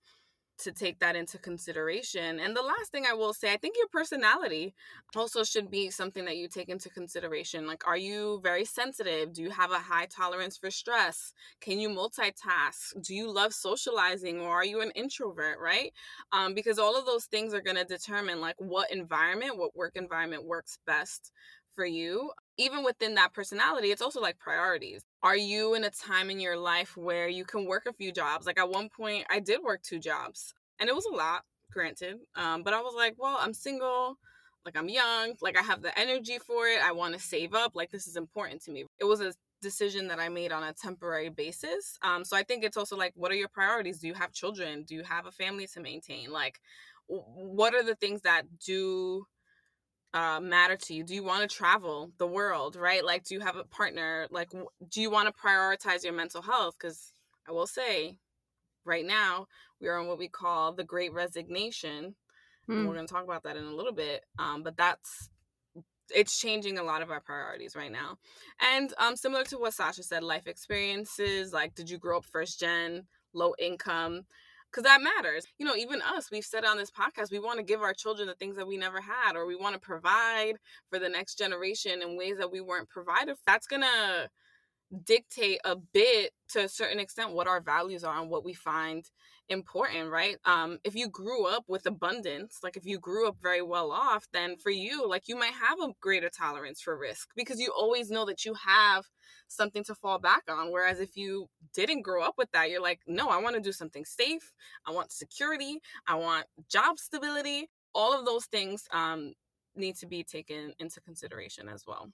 [0.58, 2.40] to take that into consideration.
[2.40, 4.74] And the last thing I will say, I think your personality
[5.14, 7.66] also should be something that you take into consideration.
[7.66, 9.32] Like, are you very sensitive?
[9.32, 11.32] Do you have a high tolerance for stress?
[11.60, 13.00] Can you multitask?
[13.02, 15.92] Do you love socializing or are you an introvert, right?
[16.32, 19.92] Um, because all of those things are going to determine like what environment, what work
[19.96, 21.32] environment works best
[21.76, 25.04] for you even within that personality, it's also like priorities.
[25.22, 28.46] Are you in a time in your life where you can work a few jobs?
[28.46, 32.16] Like at one point, I did work two jobs, and it was a lot, granted.
[32.34, 34.18] Um, but I was like, well, I'm single,
[34.64, 36.80] like I'm young, like I have the energy for it.
[36.82, 37.72] I want to save up.
[37.74, 38.86] Like this is important to me.
[38.98, 41.98] It was a decision that I made on a temporary basis.
[42.02, 43.98] Um, so I think it's also like, what are your priorities?
[43.98, 44.84] Do you have children?
[44.84, 46.30] Do you have a family to maintain?
[46.30, 46.60] Like,
[47.08, 49.26] what are the things that do
[50.16, 51.04] uh, matter to you?
[51.04, 53.04] Do you want to travel the world, right?
[53.04, 54.26] Like, do you have a partner?
[54.30, 56.74] Like, do you want to prioritize your mental health?
[56.80, 57.12] Because
[57.46, 58.16] I will say,
[58.86, 59.46] right now,
[59.78, 62.14] we are on what we call the great resignation.
[62.66, 62.74] Mm.
[62.74, 62.96] And we're hmm.
[62.96, 64.24] going to talk about that in a little bit.
[64.38, 65.28] Um, but that's
[66.14, 68.16] it's changing a lot of our priorities right now.
[68.74, 72.58] And um, similar to what Sasha said, life experiences, like did you grow up first
[72.58, 73.02] gen,
[73.34, 74.22] low income?
[74.70, 75.46] Because that matters.
[75.58, 78.28] You know, even us, we've said on this podcast, we want to give our children
[78.28, 80.54] the things that we never had, or we want to provide
[80.90, 83.36] for the next generation in ways that we weren't provided.
[83.46, 84.28] That's going to
[85.04, 89.10] dictate a bit to a certain extent what our values are and what we find
[89.48, 90.36] important right?
[90.44, 94.26] Um if you grew up with abundance like if you grew up very well off
[94.32, 98.10] then for you like you might have a greater tolerance for risk because you always
[98.10, 99.04] know that you have
[99.48, 100.70] something to fall back on.
[100.72, 103.72] Whereas if you didn't grow up with that you're like no i want to do
[103.72, 104.52] something safe.
[104.86, 105.80] I want security.
[106.06, 107.68] I want job stability.
[107.94, 109.32] All of those things um
[109.74, 112.10] need to be taken into consideration as well.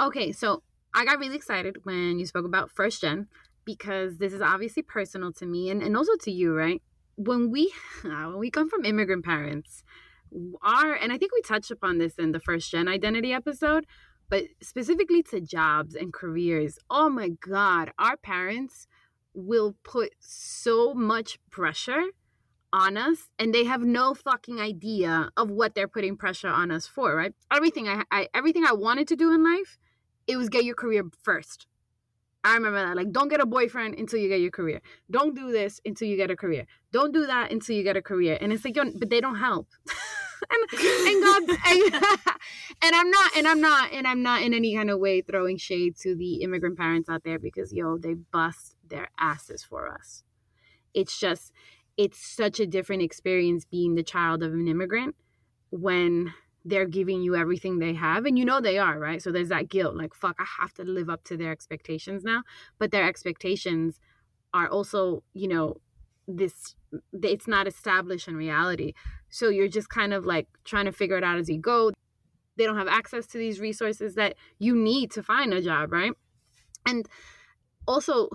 [0.00, 0.62] Okay so
[0.94, 3.28] I got really excited when you spoke about first gen
[3.68, 6.80] because this is obviously personal to me and, and also to you, right?
[7.16, 7.70] When we
[8.04, 9.82] uh, when we come from immigrant parents,
[10.62, 13.84] our and I think we touched upon this in the first gen identity episode,
[14.30, 16.78] but specifically to jobs and careers.
[16.88, 18.86] Oh my god, our parents
[19.34, 22.04] will put so much pressure
[22.72, 26.86] on us and they have no fucking idea of what they're putting pressure on us
[26.86, 27.34] for, right?
[27.52, 29.76] Everything I, I everything I wanted to do in life,
[30.26, 31.66] it was get your career first.
[32.48, 32.96] I remember that.
[32.96, 34.80] Like, don't get a boyfriend until you get your career.
[35.10, 36.64] Don't do this until you get a career.
[36.92, 38.38] Don't do that until you get a career.
[38.40, 39.68] And it's like, but they don't help.
[40.50, 41.94] and, and God, and,
[42.82, 45.58] and I'm not, and I'm not, and I'm not in any kind of way throwing
[45.58, 50.22] shade to the immigrant parents out there because yo, they bust their asses for us.
[50.94, 51.52] It's just,
[51.98, 55.16] it's such a different experience being the child of an immigrant
[55.70, 56.32] when
[56.64, 59.22] they're giving you everything they have and you know they are right?
[59.22, 62.42] So there's that guilt like fuck i have to live up to their expectations now.
[62.78, 64.00] But their expectations
[64.54, 65.76] are also you know
[66.26, 66.74] this
[67.12, 68.92] it's not established in reality.
[69.30, 71.92] So you're just kind of like trying to figure it out as you go.
[72.56, 76.12] They don't have access to these resources that you need to find a job right?
[76.86, 77.08] And
[77.86, 78.28] also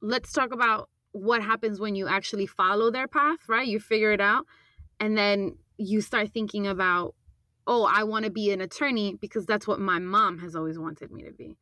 [0.00, 3.66] let's talk about what happens when you actually follow their path right?
[3.66, 4.44] You figure it out
[5.00, 7.14] and then you start thinking about
[7.66, 11.10] oh, I want to be an attorney because that's what my mom has always wanted
[11.10, 11.56] me to be.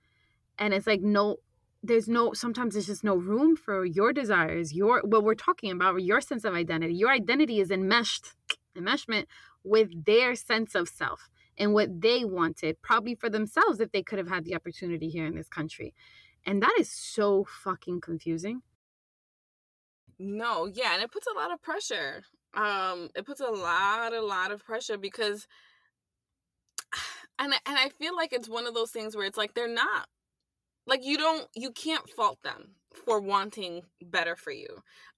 [0.58, 1.36] And it's like, no,
[1.82, 6.02] there's no, sometimes there's just no room for your desires, your, what we're talking about,
[6.02, 6.94] your sense of identity.
[6.94, 8.34] Your identity is enmeshed,
[8.76, 9.26] enmeshment
[9.64, 14.18] with their sense of self and what they wanted, probably for themselves if they could
[14.18, 15.94] have had the opportunity here in this country.
[16.46, 18.62] And that is so fucking confusing.
[20.18, 22.24] No, yeah, and it puts a lot of pressure.
[22.54, 25.46] Um, it puts a lot, a lot of pressure because
[27.38, 30.06] and and I feel like it's one of those things where it's like they're not
[30.88, 32.74] like you don't you can't fault them
[33.04, 34.66] for wanting better for you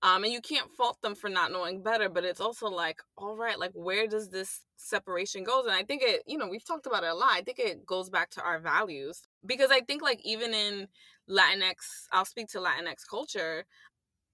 [0.02, 3.36] um and you can't fault them for not knowing better but it's also like all
[3.36, 5.64] right like where does this separation goes?
[5.64, 7.86] And i think it you know we've talked about it a lot i think it
[7.86, 10.88] goes back to our values because i think like even in
[11.30, 11.76] latinx
[12.12, 13.64] i'll speak to latinx culture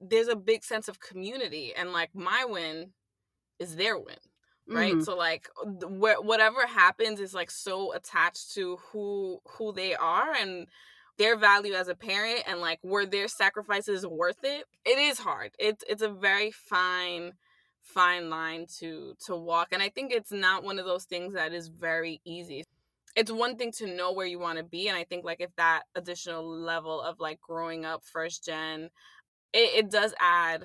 [0.01, 2.91] there's a big sense of community and like my win
[3.59, 4.17] is their win
[4.69, 4.93] right?
[4.95, 5.03] Mm-hmm.
[5.03, 5.49] so like
[5.83, 10.67] wh- whatever happens is like so attached to who who they are and
[11.19, 14.65] their value as a parent and like were their sacrifices worth it?
[14.85, 15.53] It is hard.
[15.59, 17.33] It's it's a very fine
[17.83, 21.53] fine line to to walk and i think it's not one of those things that
[21.53, 22.65] is very easy.
[23.15, 25.55] It's one thing to know where you want to be and i think like if
[25.57, 28.91] that additional level of like growing up first gen
[29.53, 30.65] it, it does add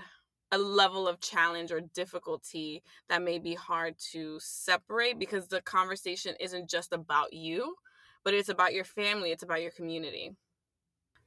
[0.52, 6.36] a level of challenge or difficulty that may be hard to separate because the conversation
[6.40, 7.76] isn't just about you,
[8.24, 10.36] but it's about your family, it's about your community.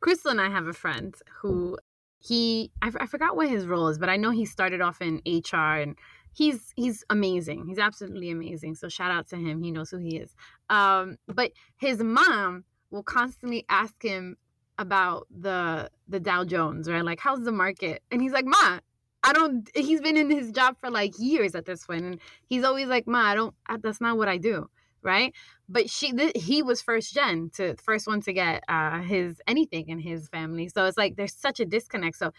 [0.01, 1.79] Crystal and I have a friend who
[2.19, 5.23] he I, I forgot what his role is, but I know he started off in
[5.27, 5.97] HR and
[6.33, 7.67] he's he's amazing.
[7.67, 8.75] He's absolutely amazing.
[8.75, 9.63] So shout out to him.
[9.63, 10.35] He knows who he is.
[10.69, 14.37] Um, but his mom will constantly ask him
[14.79, 17.05] about the the Dow Jones, right?
[17.05, 18.03] Like, how's the market?
[18.11, 18.81] And he's like, Ma,
[19.25, 19.69] I don't.
[19.75, 23.07] He's been in his job for like years at this point, and he's always like,
[23.07, 23.55] "Ma, I don't.
[23.81, 24.69] That's not what I do."
[25.03, 25.33] Right?
[25.69, 29.89] But she, th- he was first gen to first one to get uh, his anything
[29.89, 30.69] in his family.
[30.69, 32.17] So it's like there's such a disconnect.
[32.19, 32.33] So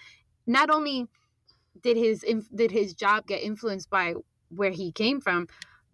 [0.45, 1.07] not only
[1.81, 4.13] did his did his job get influenced by
[4.49, 5.47] where he came from,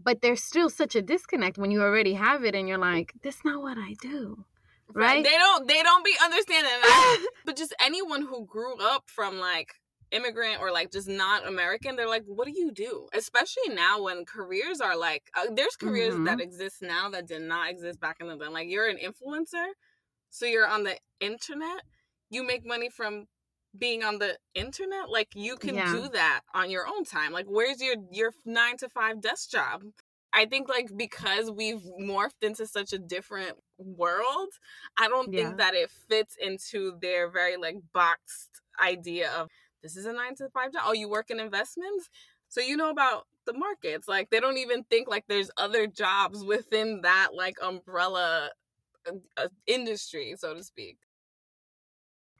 [0.04, 3.46] but there's still such a disconnect when you already have it, and you're like, "That's
[3.46, 4.44] not what I do."
[4.94, 5.24] Right?
[5.24, 5.68] They don't.
[5.70, 7.28] They don't be understanding that.
[7.46, 9.76] but just anyone who grew up from like
[10.12, 13.08] immigrant or like just not American, they're like, what do you do?
[13.14, 16.26] Especially now when careers are like, uh, there's careers mm-hmm.
[16.26, 18.48] that exist now that did not exist back in the day.
[18.48, 19.68] Like you're an influencer,
[20.30, 21.84] so you're on the internet,
[22.30, 23.28] you make money from
[23.78, 25.94] being on the internet like you can yeah.
[25.94, 29.82] do that on your own time like where's your your 9 to 5 desk job
[30.34, 34.50] I think like because we've morphed into such a different world,
[34.98, 35.44] I don't yeah.
[35.44, 39.50] think that it fits into their very like boxed idea of
[39.82, 40.84] this is a nine to five job.
[40.86, 42.10] Oh, you work in investments?
[42.50, 44.08] So you know about the markets.
[44.08, 48.52] Like they don't even think like there's other jobs within that like umbrella
[49.08, 50.98] uh, uh industry, so to speak.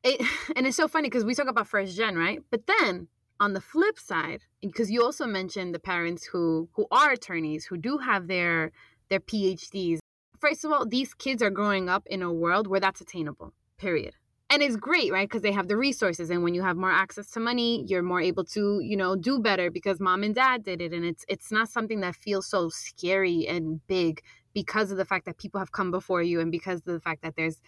[0.04, 0.22] It,
[0.56, 2.42] and it's so funny because we talk about first gen, right?
[2.52, 3.08] But then
[3.40, 7.78] on the flip side, because you also mentioned the parents who who are attorneys who
[7.78, 8.72] do have their
[9.10, 10.00] their PhDs.
[10.40, 13.54] First of all, these kids are growing up in a world where that's attainable.
[13.78, 14.16] Period
[14.52, 15.28] and it's great right?
[15.28, 18.22] Because they have the resources and when you have more access to money you're more
[18.22, 21.52] able to you know do better because mom and dad did it and it's it's
[21.52, 24.22] not something that feels so scary and big
[24.54, 27.22] because of the fact that people have come before you and because of the fact
[27.22, 27.62] that there's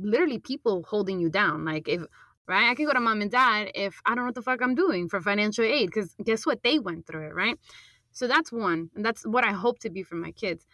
[0.00, 1.64] literally people holding you down.
[1.64, 2.02] Like if
[2.46, 2.70] right?
[2.70, 4.74] I can go to mom and dad if i don't know what the fuck i'm
[4.74, 6.62] doing for financial aid because guess what?
[6.62, 7.56] They went through it right?
[8.12, 10.66] So that's one and that's what i hope to be for my kids.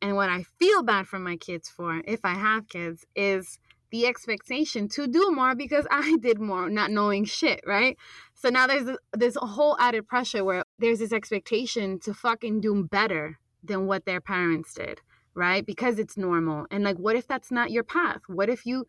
[0.00, 3.58] And what i feel bad for my kids for if i have kids is
[3.92, 7.96] the expectation to do more because I did more, not knowing shit, right?
[8.34, 13.38] So now there's this whole added pressure where there's this expectation to fucking do better
[13.62, 15.00] than what their parents did,
[15.34, 15.64] right?
[15.64, 16.66] Because it's normal.
[16.72, 18.22] And like, what if that's not your path?
[18.26, 18.86] What if you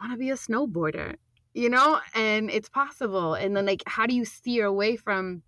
[0.00, 1.14] want to be a snowboarder,
[1.54, 3.34] you know, and it's possible.
[3.34, 5.42] And then, like, how do you steer away from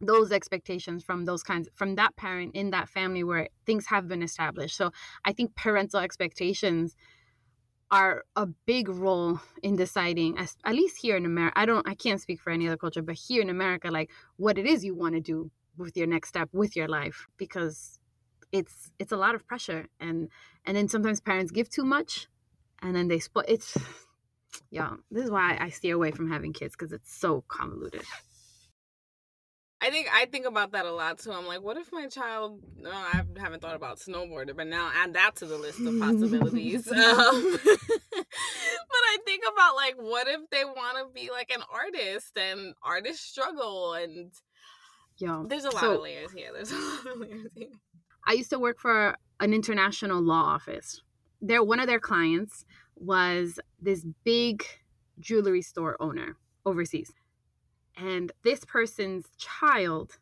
[0.00, 4.22] those expectations from those kinds from that parent in that family where things have been
[4.22, 4.90] established so
[5.24, 6.96] i think parental expectations
[7.90, 12.20] are a big role in deciding at least here in america i don't i can't
[12.20, 15.14] speak for any other culture but here in america like what it is you want
[15.14, 17.98] to do with your next step with your life because
[18.52, 20.28] it's it's a lot of pressure and
[20.64, 22.28] and then sometimes parents give too much
[22.82, 23.76] and then they split it's
[24.70, 28.04] yeah this is why i steer away from having kids because it's so convoluted
[29.84, 31.30] I think I think about that a lot too.
[31.30, 32.62] I'm like, what if my child?
[32.78, 36.88] No, I haven't thought about snowboarder, but now add that to the list of possibilities.
[36.90, 38.24] um, but
[39.04, 43.26] I think about like, what if they want to be like an artist and artists
[43.26, 44.32] struggle and
[45.18, 46.48] yeah, there's a lot so, of layers here.
[46.54, 47.68] There's a lot of layers here.
[48.26, 51.02] I used to work for an international law office.
[51.42, 52.64] Their one of their clients
[52.96, 54.64] was this big
[55.20, 57.12] jewelry store owner overseas
[57.96, 60.18] and this person's child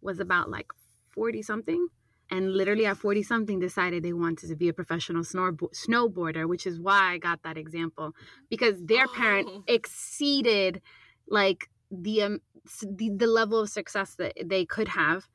[0.00, 0.66] was about like
[1.10, 1.88] 40 something
[2.30, 6.80] and literally at 40 something decided they wanted to be a professional snowboarder which is
[6.80, 8.12] why i got that example.
[8.48, 9.64] Because their parent oh.
[9.66, 10.80] exceeded
[11.28, 12.40] like the, um,
[12.82, 15.28] the the level of success that they could have.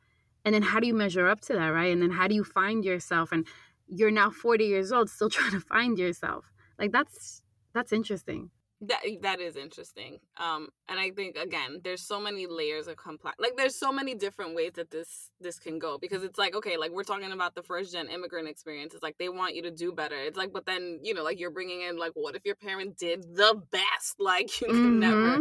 [0.44, 1.92] And then how do you measure up to that right?
[1.92, 3.32] And then how do you find yourself?
[3.32, 3.48] And
[3.88, 6.46] you're now 40 years old still trying to find yourself.
[6.80, 7.42] Like that's
[7.74, 8.52] that's interesting
[8.88, 13.36] that that is interesting um and i think again there's so many layers of complex
[13.40, 16.78] like there's so many different ways that this this can go because it's like okay
[16.78, 19.72] like we're talking about the first gen immigrant experience it's like they want you to
[19.72, 22.46] do better it's like but then you know like you're bringing in like what if
[22.46, 23.84] your parent did the best?
[24.26, 25.00] Like you mm-hmm.
[25.00, 25.40] never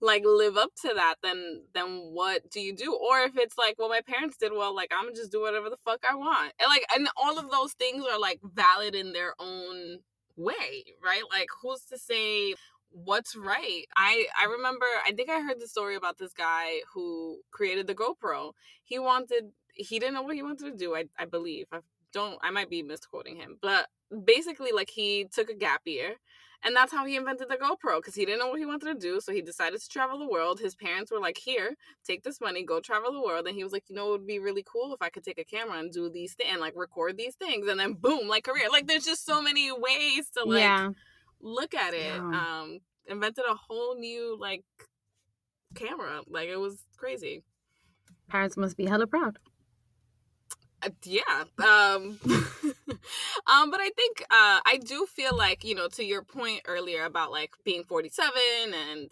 [0.00, 2.94] like live up to that then then what do you do?
[2.94, 5.76] Or if it's like well my parents did well like i'm just do whatever the
[5.76, 9.34] fuck i want and like and all of those things are like valid in their
[9.38, 9.98] own
[10.36, 11.22] way right?
[11.30, 12.54] Like who's to say
[12.90, 13.84] what's right.
[13.96, 17.94] I I remember I think I heard the story about this guy who created the
[17.94, 18.52] GoPro.
[18.84, 21.66] He wanted he didn't know what he wanted to do, I I believe.
[21.72, 21.80] I
[22.12, 23.58] don't I might be misquoting him.
[23.60, 23.88] But
[24.24, 26.16] basically like he took a gap year
[26.62, 28.94] and that's how he invented the GoPro because he didn't know what he wanted to
[28.94, 29.20] do.
[29.20, 30.58] So he decided to travel the world.
[30.58, 33.46] His parents were like, Here, take this money, go travel the world.
[33.46, 35.38] And he was like, You know, it would be really cool if I could take
[35.38, 37.68] a camera and do these things and like record these things.
[37.68, 38.68] And then boom, like career.
[38.70, 40.90] Like there's just so many ways to like yeah
[41.40, 42.14] look at it.
[42.14, 42.18] Yeah.
[42.18, 44.64] Um, invented a whole new like
[45.74, 46.22] camera.
[46.28, 47.42] Like it was crazy.
[48.28, 49.38] Parents must be hella proud.
[50.82, 51.44] Uh, yeah.
[51.58, 52.18] Um,
[53.46, 57.04] um, but I think uh, I do feel like you know to your point earlier
[57.04, 59.10] about like being forty seven and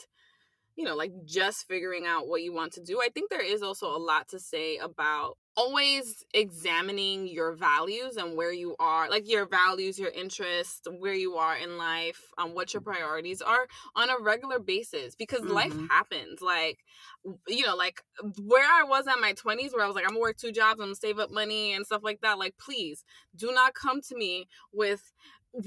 [0.77, 3.01] you know like just figuring out what you want to do.
[3.01, 8.37] I think there is also a lot to say about always examining your values and
[8.37, 12.75] where you are like your values your interests where you are in life um, what
[12.75, 15.53] your priorities are on a regular basis because mm-hmm.
[15.53, 16.79] life happens like
[17.47, 18.03] you know like
[18.43, 20.81] where i was at my 20s where i was like i'm gonna work two jobs
[20.81, 23.05] i'm gonna save up money and stuff like that like please
[23.37, 25.12] do not come to me with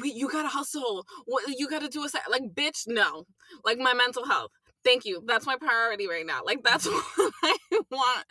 [0.01, 3.25] we, you gotta hustle what you gotta do a like bitch no
[3.63, 4.51] like my mental health
[4.83, 5.21] thank you.
[5.25, 6.41] That's my priority right now.
[6.45, 7.57] Like that's what I
[7.91, 8.25] want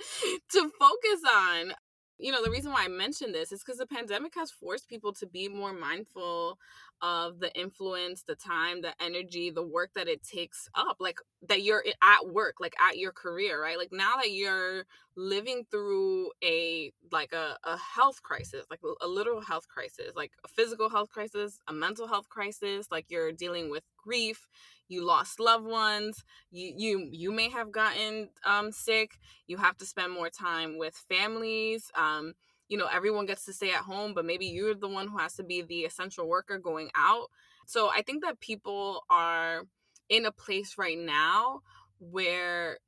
[0.53, 1.73] to focus on.
[2.19, 5.13] You know, the reason why I mentioned this is because the pandemic has forced people
[5.15, 6.59] to be more mindful
[7.03, 10.97] of the influence, the time, the energy, the work that it takes up.
[11.01, 11.19] Like
[11.49, 13.79] that you're at work, like at your career, right?
[13.79, 14.85] Like now that you're
[15.17, 20.49] living through a like a, a health crisis, like a literal health crisis, like a
[20.49, 24.47] physical health crisis, a mental health crisis, like you're dealing with grief,
[24.89, 29.87] you lost loved ones you you you may have gotten um, sick you have to
[29.87, 32.35] spend more time with families um,
[32.69, 35.35] you know everyone gets to stay at home but maybe you're the one who has
[35.35, 37.29] to be the essential worker going out
[37.67, 39.62] so i think that people are
[40.09, 41.61] in a place right now
[41.99, 42.79] where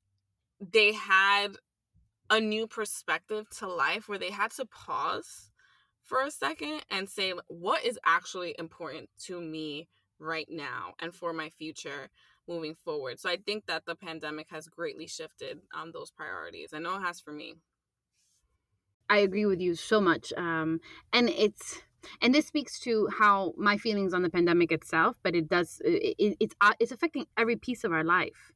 [0.61, 1.49] they had
[2.31, 5.51] a new perspective to life where they had to pause
[6.05, 11.33] for a second and say what is actually important to me right now and for
[11.33, 12.11] my future
[12.49, 13.21] moving forward.
[13.21, 16.71] So I think that the pandemic has greatly shifted um, those priorities.
[16.73, 17.55] I know it has for me.
[19.11, 20.33] I agree with you so much.
[20.37, 20.81] Um,
[21.13, 21.83] and it's
[22.23, 26.37] and this speaks to how my feelings on the pandemic itself, but it does it,
[26.41, 28.53] it's uh, it's affecting every piece of our life,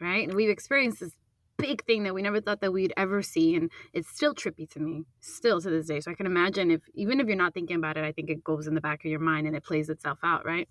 [0.00, 0.26] right?
[0.26, 1.12] And we've experienced this
[1.58, 4.78] big thing that we never thought that we'd ever see and it's still trippy to
[4.78, 7.76] me still to this day so i can imagine if even if you're not thinking
[7.76, 9.88] about it i think it goes in the back of your mind and it plays
[9.88, 10.68] itself out right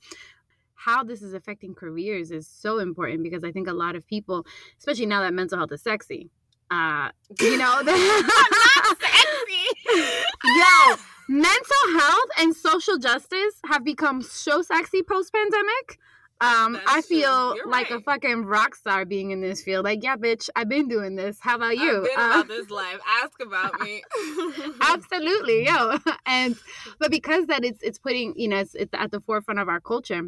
[0.75, 4.45] how this is affecting careers is so important because I think a lot of people,
[4.77, 6.29] especially now that mental health is sexy,
[6.75, 9.65] uh, you know, sexy.
[10.45, 10.95] Yo,
[11.29, 15.99] mental health and social justice have become so sexy post pandemic.
[16.41, 19.85] Um, That's I feel like a fucking rock star being in this field.
[19.85, 21.37] Like, yeah, bitch, I've been doing this.
[21.39, 21.99] How about you?
[21.99, 22.99] I've been Uh, about this life.
[23.23, 24.03] Ask about me.
[24.81, 26.55] absolutely yo and
[26.99, 29.79] but because that it's it's putting you know it's, it's at the forefront of our
[29.79, 30.23] culture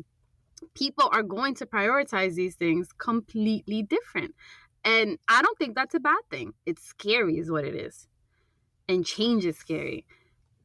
[0.73, 4.33] people are going to prioritize these things completely different
[4.87, 6.53] and i don't think that's a bad thing.
[6.65, 8.07] It's scary is what it is.
[8.89, 10.05] And change is scary.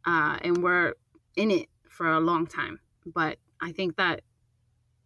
[0.06, 0.94] Uh and we're
[1.36, 2.80] in it for a long time.
[3.04, 4.22] But i think that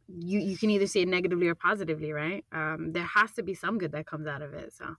[0.08, 2.44] you you can either see it negatively or positively right?
[2.52, 4.96] Um there has to be some good that comes out of it so.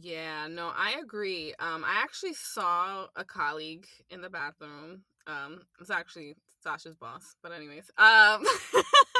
[0.00, 1.54] Yeah, no, I agree.
[1.60, 5.02] Um, I actually saw a colleague in the bathroom.
[5.28, 8.44] Um, it's actually Sasha's boss, but anyways, um,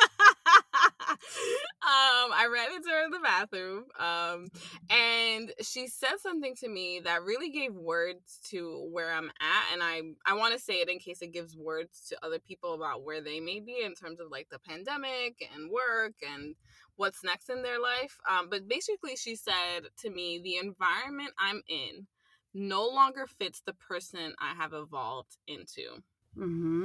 [1.83, 4.47] I ran into her in the bathroom, um,
[4.91, 9.83] and she said something to me that really gave words to where I'm at, and
[9.83, 13.05] I I want to say it in case it gives words to other people about
[13.05, 16.55] where they may be in terms of like the pandemic and work and
[16.97, 18.19] what's next in their life.
[18.29, 22.07] Um, but basically, she said to me, the environment I'm in
[22.55, 26.03] no longer fits the person I have evolved into.
[26.37, 26.85] mm-hmm.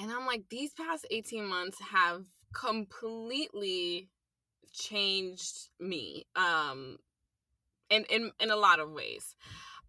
[0.00, 4.08] And I'm like, these past 18 months have completely
[4.74, 6.98] changed me um
[7.90, 9.34] in in, in a lot of ways.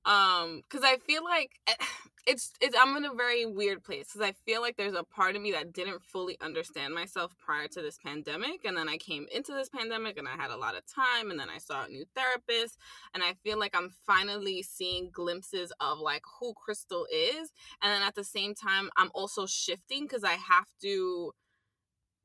[0.06, 1.52] Um because i feel like
[2.28, 5.36] it's it's i'm in a very weird place because i feel like there's a part
[5.36, 9.28] of me that didn't fully understand myself prior to this pandemic and then i came
[9.34, 11.90] into this pandemic and i had a lot of time and then i saw a
[11.90, 12.78] new therapist
[13.14, 18.02] and i feel like i'm finally seeing glimpses of like who crystal is and then
[18.02, 21.32] at the same time i'm also shifting because i have to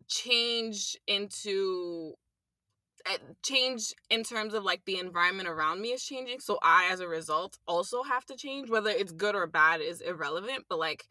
[0.08, 2.14] change into
[3.42, 7.08] change in terms of like the environment around me is changing so i as a
[7.08, 11.04] result also have to change whether it's good or bad is irrelevant but like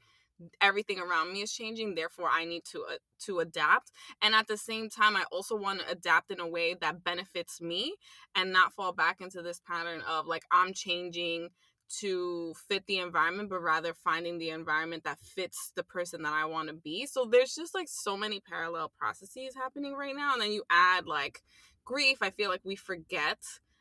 [0.61, 4.57] everything around me is changing therefore i need to uh, to adapt and at the
[4.57, 7.95] same time i also want to adapt in a way that benefits me
[8.35, 11.49] and not fall back into this pattern of like i'm changing
[11.89, 16.45] to fit the environment but rather finding the environment that fits the person that i
[16.45, 17.05] want to be.
[17.05, 21.07] So there's just like so many parallel processes happening right now and then you add
[21.07, 21.41] like
[21.89, 23.39] grief i feel like we forget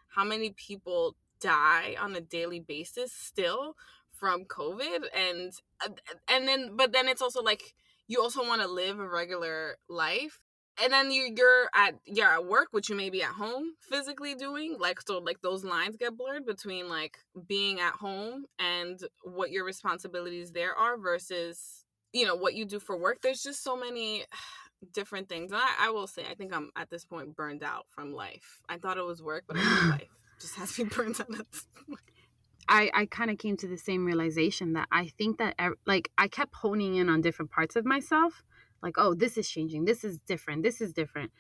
[0.09, 3.77] how many people die on a daily basis still
[4.11, 5.53] from covid and
[5.85, 5.91] uh,
[6.27, 7.75] and then but then it's also like
[8.07, 10.41] you also want to live a regular life
[10.83, 14.35] and then you you're at you're at work which you may be at home physically
[14.35, 19.51] doing like so like those lines get blurred between like being at home and what
[19.51, 23.19] your responsibilities there are versus you know what you do for work.
[23.23, 24.25] There's just so many
[24.93, 27.87] different things and I, I will say i think i'm at this point burned out
[27.89, 31.20] from life i thought it was work but i think life just has me burned
[31.20, 32.01] out at this point.
[32.68, 35.55] I, I kind of came to the same realization that I think that
[35.87, 38.43] like I kept honing in on different parts of myself,
[38.83, 41.33] like oh this is changing, this is different, this is different,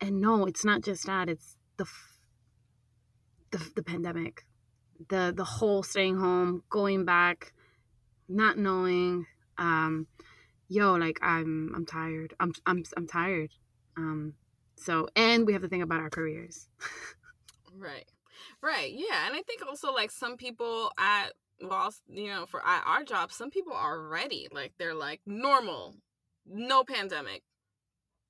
[0.00, 1.30] and no, it's not just that.
[1.30, 2.20] It's the f-
[3.50, 4.44] the the pandemic,
[5.08, 7.54] the the whole staying home, going back,
[8.28, 9.24] not knowing,
[9.56, 10.06] um,
[10.72, 12.34] yo, like I'm I'm tired.
[12.40, 13.50] I'm I'm I'm tired.
[13.96, 14.34] Um,
[14.76, 16.68] so and we have to think about our careers.
[17.74, 18.04] Right.
[18.60, 18.92] Right.
[18.92, 19.26] Yeah.
[19.26, 23.50] And I think also like some people at well, you know, for our job, some
[23.50, 24.48] people are ready.
[24.52, 25.94] Like they're like normal,
[26.46, 27.42] no pandemic.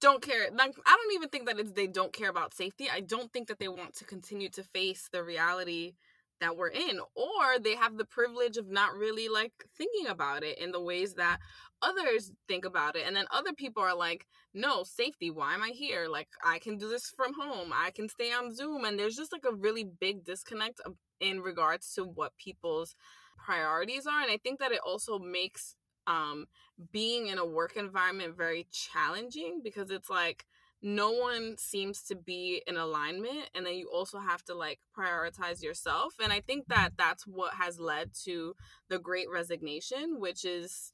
[0.01, 0.49] Don't care.
[0.53, 2.89] Like I don't even think that it's they don't care about safety.
[2.89, 5.95] I don't think that they want to continue to face the reality
[6.43, 10.59] that we're in or they have the privilege of not really like thinking about it
[10.59, 11.39] in the ways that
[11.81, 15.71] others think about it and then other people are like no safety why am i
[15.71, 16.07] here?
[16.09, 19.33] Like i can do this from home i can stay on zoom and there's just
[19.33, 20.81] like a really big disconnect
[21.21, 22.95] in regards to what people's
[23.39, 25.77] priorities are and i think that it also makes
[26.07, 26.47] um
[26.93, 30.45] being in a work environment very challenging because it's like
[30.83, 35.63] no one seems to be in alignment and then you also have to like prioritize
[35.63, 38.55] yourself and i think that that's what has led to
[38.89, 40.93] the great resignation which is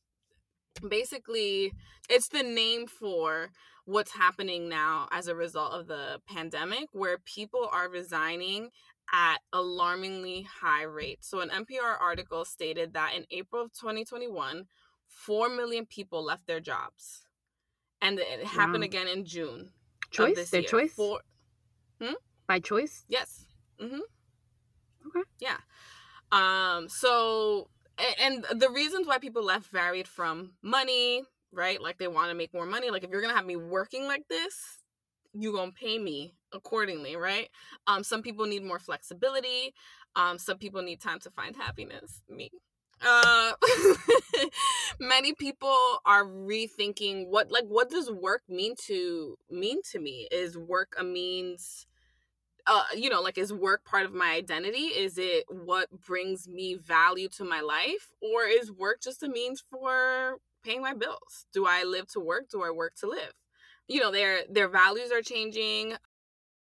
[0.87, 1.73] basically
[2.09, 3.51] it's the name for
[3.85, 8.69] what's happening now as a result of the pandemic where people are resigning
[9.13, 14.67] at alarmingly high rates so an npr article stated that in april of 2021
[15.09, 17.23] 4 million people left their jobs
[18.03, 18.87] and it happened Wow.
[18.87, 19.71] again in june
[20.11, 20.69] Choice, their year.
[20.69, 21.21] choice Four,
[22.47, 23.05] by choice.
[23.09, 23.45] yes.
[23.81, 24.01] Mm-hmm.
[25.09, 25.29] Okay.
[25.41, 25.59] Yeah.
[26.33, 26.89] Um.
[26.89, 27.69] So,
[28.21, 31.81] and the reasons why people left varied from money, right?
[31.81, 32.91] Like they want to make more money.
[32.91, 34.79] Like if you're gonna have me working like this,
[35.33, 37.49] you gonna pay me accordingly, right?
[37.87, 38.03] Um.
[38.03, 39.75] Some people need more flexibility.
[40.17, 40.39] Um.
[40.39, 42.23] Some people need time to find happiness.
[42.29, 42.51] Me.
[43.07, 43.53] Uh
[45.01, 50.29] many people are rethinking what like what does work mean to mean to me?
[50.33, 51.87] Is work a means
[52.67, 54.87] uh you know like is work part of my identity?
[54.87, 58.11] Is it what brings me value to my life?
[58.21, 61.47] Or is work just a means for paying my bills?
[61.53, 62.49] Do i live to work?
[62.51, 63.33] Do i work to live?
[63.89, 65.95] You know their their values are changing.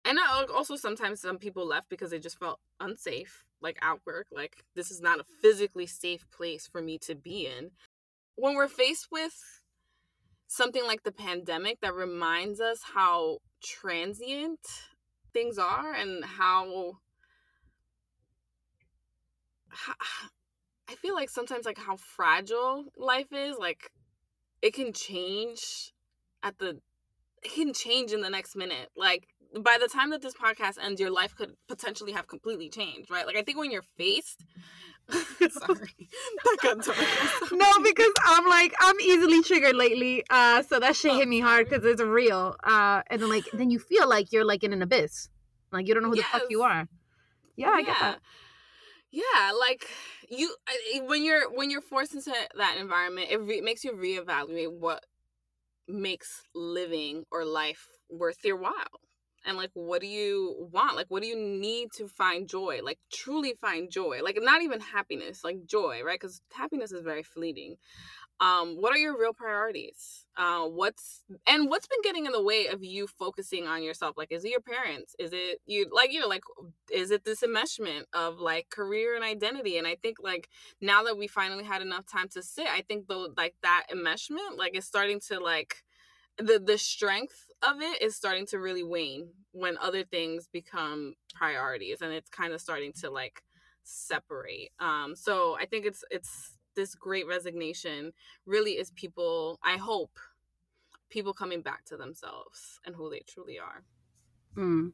[0.04, 0.18] And
[0.54, 4.90] also sometimes some people left because they just felt unsafe like at work like this
[4.90, 7.70] is not a physically safe place for me to be in.
[8.36, 9.62] When we're faced with
[10.46, 14.60] something like the pandemic that reminds us how transient
[15.32, 16.98] things are and how,
[19.68, 19.94] how
[20.88, 23.90] I feel like sometimes like how fragile life is like
[24.62, 25.92] it can change
[26.42, 26.80] at the
[27.42, 28.88] it can change in the next minute.
[28.96, 33.10] Like by the time that this podcast ends, your life could potentially have completely changed,
[33.10, 33.26] right?
[33.26, 34.44] Like I think when you're faced
[35.50, 36.08] Sorry.
[37.52, 40.24] no, because I'm like I'm easily triggered lately.
[40.30, 42.56] Uh so that shit oh, hit me hard because it's real.
[42.64, 45.28] Uh and then like then you feel like you're like in an abyss.
[45.72, 46.26] Like you don't know who yes.
[46.32, 46.88] the fuck you are.
[47.56, 48.20] Yeah, I get that.
[49.10, 49.86] Yeah, like
[50.30, 50.54] you
[51.06, 55.04] when you're when you're forced into that environment, it re- makes you reevaluate what
[55.86, 58.72] makes living or life worth your while
[59.44, 60.96] and like what do you want?
[60.96, 62.80] Like what do you need to find joy?
[62.82, 66.18] Like truly find joy like not even happiness like joy right?
[66.20, 67.76] Because happiness is very fleeting.
[68.40, 70.26] Um what are your real priorities?
[70.36, 74.16] Uh what's and what's been getting in the way of you focusing on yourself?
[74.16, 75.14] Like is it your parents?
[75.18, 76.44] Is it you like you know like
[76.92, 79.78] is it this enmeshment of like career and identity?
[79.78, 80.48] And i think like
[80.80, 84.56] now that we finally had enough time to sit i think though like that enmeshment
[84.56, 85.84] like is starting to like
[86.38, 92.00] the the strength of it is starting to really wane when other things become priorities
[92.00, 93.42] and it's kind of starting to like
[93.82, 98.12] separate um so i think it's it's this great resignation
[98.46, 100.18] really is people i hope
[101.10, 103.84] people coming back to themselves and who they truly are
[104.56, 104.90] mm.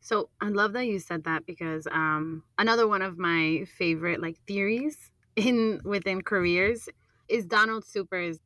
[0.00, 4.38] so i love that you said that because um another one of my favorite like
[4.46, 6.88] theories in within careers
[7.28, 8.38] is donald super's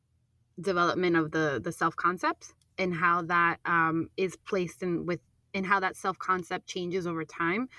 [0.59, 5.19] development of the the self concept and how that um, is placed in with
[5.53, 7.69] and how that self concept changes over time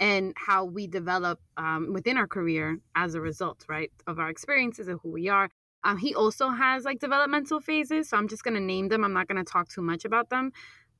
[0.00, 4.88] and how we develop um, within our career as a result right of our experiences
[4.88, 5.48] and who we are.
[5.84, 9.04] Um, he also has like developmental phases so i'm just going to name them.
[9.04, 10.52] I'm not going to talk too much about them.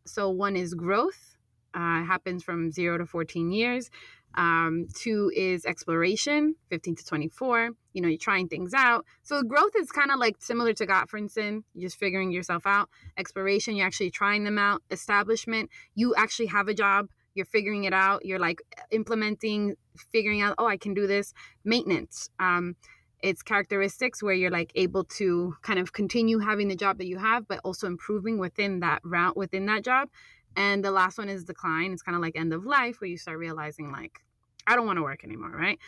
[0.07, 1.35] So one is growth
[1.75, 3.91] uh, happens from 0 to 14 years
[4.37, 7.71] um, two is exploration, 15 to 24.
[7.93, 9.05] You know, you're trying things out.
[9.23, 11.63] So growth is kind of like similar to Gottfredson.
[11.75, 12.89] You're just figuring yourself out.
[13.17, 14.83] Exploration, you're actually trying them out.
[14.91, 17.09] Establishment, you actually have a job.
[17.35, 18.25] You're figuring it out.
[18.25, 18.61] You're like
[18.91, 19.77] implementing,
[20.13, 21.33] figuring out, oh, I can do this.
[21.65, 22.29] Maintenance.
[22.39, 22.77] Um,
[23.23, 27.19] it's characteristics where you're like able to kind of continue having the job that you
[27.19, 30.09] have, but also improving within that route, within that job.
[30.57, 31.93] And the last one is decline.
[31.93, 34.21] It's kind of like end of life where you start realizing, like,
[34.67, 35.79] I don't want to work anymore, right?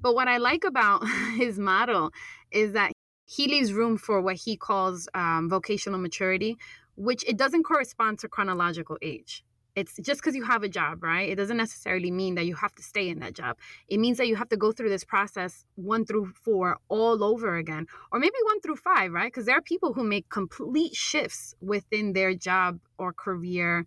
[0.00, 1.06] But what I like about
[1.36, 2.12] his model
[2.50, 2.92] is that
[3.24, 6.56] he leaves room for what he calls um, vocational maturity,
[6.96, 9.44] which it doesn't correspond to chronological age.
[9.74, 11.28] It's just because you have a job, right?
[11.28, 13.58] It doesn't necessarily mean that you have to stay in that job.
[13.88, 17.56] It means that you have to go through this process one through four all over
[17.58, 19.30] again, or maybe one through five, right?
[19.30, 23.86] Because there are people who make complete shifts within their job or career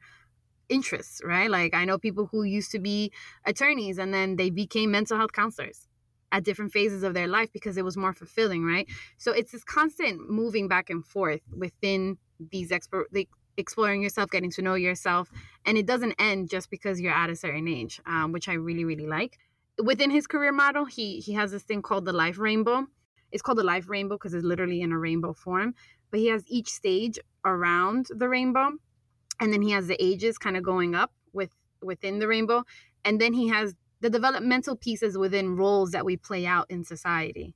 [0.70, 1.50] interests, right?
[1.50, 3.12] Like I know people who used to be
[3.46, 5.88] attorneys and then they became mental health counselors
[6.32, 8.88] at different phases of their life because it was more fulfilling, right?
[9.18, 12.18] So it's this constant moving back and forth within
[12.52, 15.30] these expert like exploring yourself, getting to know yourself,
[15.66, 18.86] and it doesn't end just because you're at a certain age, um, which I really
[18.86, 19.38] really like.
[19.84, 22.86] Within his career model, he he has this thing called the life rainbow.
[23.32, 25.76] It's called the life rainbow because it's literally in a rainbow form,
[26.10, 28.72] but he has each stage around the rainbow
[29.40, 32.64] and then he has the ages kind of going up with within the rainbow.
[33.06, 37.56] And then he has the developmental pieces within roles that we play out in society.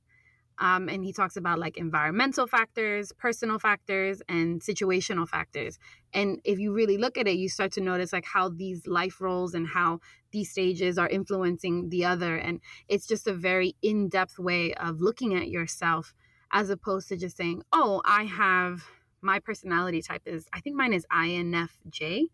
[0.58, 5.78] Um, and he talks about like environmental factors personal factors and situational factors.
[6.12, 9.20] And if you really look at it you start to notice like how these life
[9.20, 9.98] roles and how
[10.30, 12.36] these stages are influencing the other.
[12.36, 16.14] And it's just a very in-depth way of looking at yourself
[16.54, 18.84] as opposed to just saying oh i have
[19.24, 22.24] my personality type is I think mine is INFJ.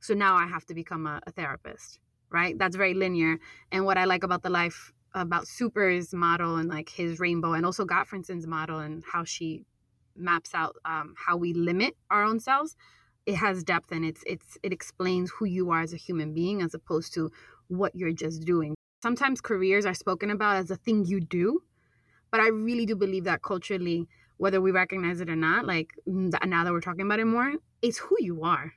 [0.00, 1.98] So now I have to become a, a therapist,
[2.30, 2.58] right?
[2.58, 3.38] That's very linear.
[3.70, 7.64] And what I like about the life about Super's model and like his rainbow and
[7.64, 9.62] also Gottfredson's model and how she
[10.16, 12.76] maps out um, how we limit our own selves
[13.26, 16.62] it has depth and it's it's it explains who you are as a human being
[16.62, 17.32] as opposed to
[17.66, 21.60] what you're just doing sometimes careers are spoken about as a thing you do
[22.34, 26.64] but I really do believe that culturally, whether we recognize it or not, like now
[26.64, 28.72] that we're talking about it more, it's who you are.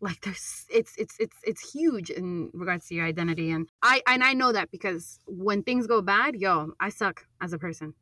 [0.00, 3.50] Like there's it's it's it's it's huge in regards to your identity.
[3.50, 7.52] And I and I know that because when things go bad, yo, I suck as
[7.52, 7.94] a person.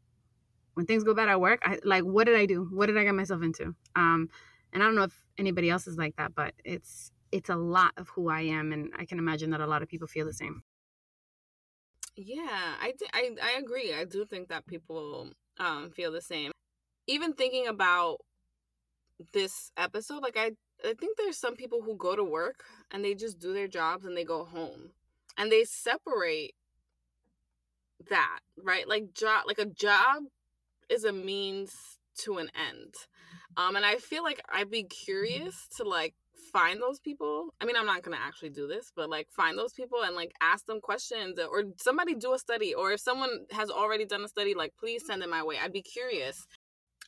[0.75, 2.69] When things go bad at work, I like what did I do?
[2.71, 3.75] What did I get myself into?
[3.95, 4.29] Um
[4.73, 7.93] and I don't know if anybody else is like that, but it's it's a lot
[7.97, 10.35] of who I am and I can imagine that a lot of people feel the
[10.35, 10.63] same.
[12.17, 13.93] Yeah, I, I, I agree.
[13.93, 15.29] I do think that people
[15.59, 16.51] um, feel the same.
[17.07, 18.19] Even thinking about
[19.33, 20.53] this episode, like I,
[20.85, 24.05] I think there's some people who go to work and they just do their jobs
[24.05, 24.91] and they go home,
[25.39, 26.55] and they separate
[28.11, 28.89] that right.
[28.89, 30.25] Like job, like a job
[30.89, 31.73] is a means
[32.19, 32.95] to an end.
[33.57, 36.15] Um, and I feel like I'd be curious to like
[36.53, 37.55] find those people.
[37.61, 40.33] I mean, I'm not gonna actually do this, but like find those people and like
[40.43, 42.75] ask them questions or somebody do a study.
[42.75, 45.57] Or if someone has already done a study, like please send it my way.
[45.63, 46.47] I'd be curious.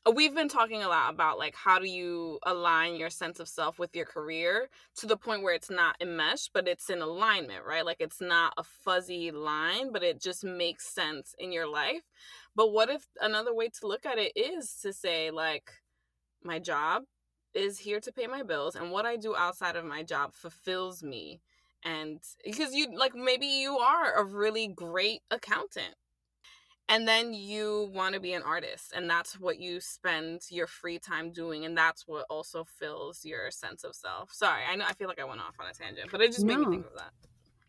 [0.07, 3.49] Uh, we've been talking a lot about like how do you align your sense of
[3.49, 7.64] self with your career to the point where it's not enmeshed, but it's in alignment,
[7.66, 7.84] right?
[7.84, 12.03] Like it's not a fuzzy line, but it just makes sense in your life.
[12.55, 15.70] But what if another way to look at it is to say like
[16.42, 17.03] my job
[17.55, 21.03] is here to pay my bills and what I do outside of my job fulfills
[21.03, 21.40] me.
[21.84, 25.94] And because you like maybe you are a really great accountant
[26.89, 30.99] and then you want to be an artist and that's what you spend your free
[30.99, 34.32] time doing and that's what also fills your sense of self.
[34.32, 36.45] Sorry i know i feel like i went off on a tangent but it just
[36.45, 36.59] no.
[36.59, 37.12] made me think of that.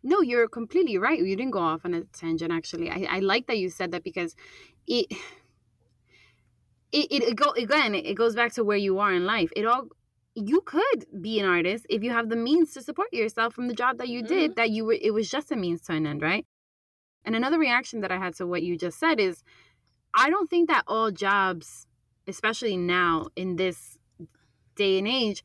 [0.03, 2.89] No you're completely right you didn't go off on a tangent actually.
[2.89, 4.35] I, I like that you said that because
[4.87, 5.07] it
[6.91, 9.51] it, it, it go again it goes back to where you are in life.
[9.55, 9.89] It all
[10.35, 13.73] you could be an artist if you have the means to support yourself from the
[13.73, 14.55] job that you did mm-hmm.
[14.55, 16.45] that you were it was just a means to an end right
[17.25, 19.43] and another reaction that i had to what you just said is
[20.13, 21.87] i don't think that all jobs
[22.27, 23.97] especially now in this
[24.75, 25.43] day and age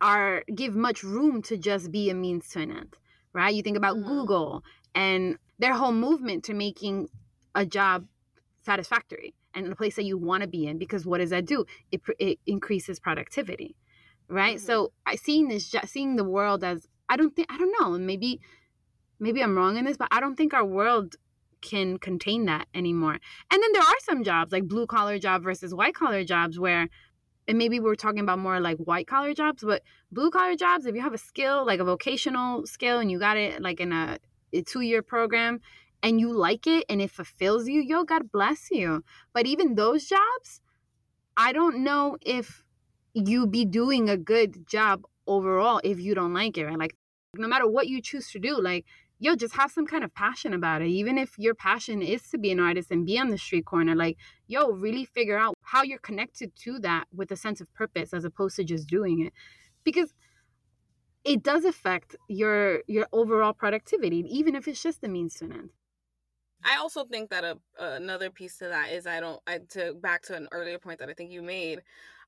[0.00, 2.96] are give much room to just be a means to an end
[3.32, 4.08] right you think about mm-hmm.
[4.08, 4.62] google
[4.94, 7.08] and their whole movement to making
[7.54, 8.06] a job
[8.62, 11.64] satisfactory and a place that you want to be in because what does that do
[11.92, 13.76] it, it increases productivity
[14.28, 14.66] right mm-hmm.
[14.66, 18.40] so i seeing this seeing the world as i don't think i don't know maybe
[19.24, 21.16] maybe i'm wrong in this but i don't think our world
[21.60, 23.18] can contain that anymore
[23.50, 26.88] and then there are some jobs like blue collar job versus white collar jobs where
[27.48, 30.94] and maybe we're talking about more like white collar jobs but blue collar jobs if
[30.94, 34.18] you have a skill like a vocational skill and you got it like in a,
[34.52, 35.60] a two year program
[36.04, 39.02] and you like it and it fulfills you, yo, God bless you.
[39.32, 40.60] But even those jobs,
[41.34, 42.62] I don't know if
[43.14, 46.78] you be doing a good job overall if you don't like it, right?
[46.78, 46.94] Like
[47.34, 48.84] no matter what you choose to do, like
[49.18, 50.88] yo, just have some kind of passion about it.
[50.88, 53.94] Even if your passion is to be an artist and be on the street corner,
[53.94, 58.12] like, yo, really figure out how you're connected to that with a sense of purpose
[58.12, 59.32] as opposed to just doing it.
[59.84, 60.12] Because
[61.24, 65.52] it does affect your your overall productivity, even if it's just the means to an
[65.52, 65.70] end.
[66.62, 70.22] I also think that a, another piece to that is I don't I to back
[70.24, 71.80] to an earlier point that I think you made.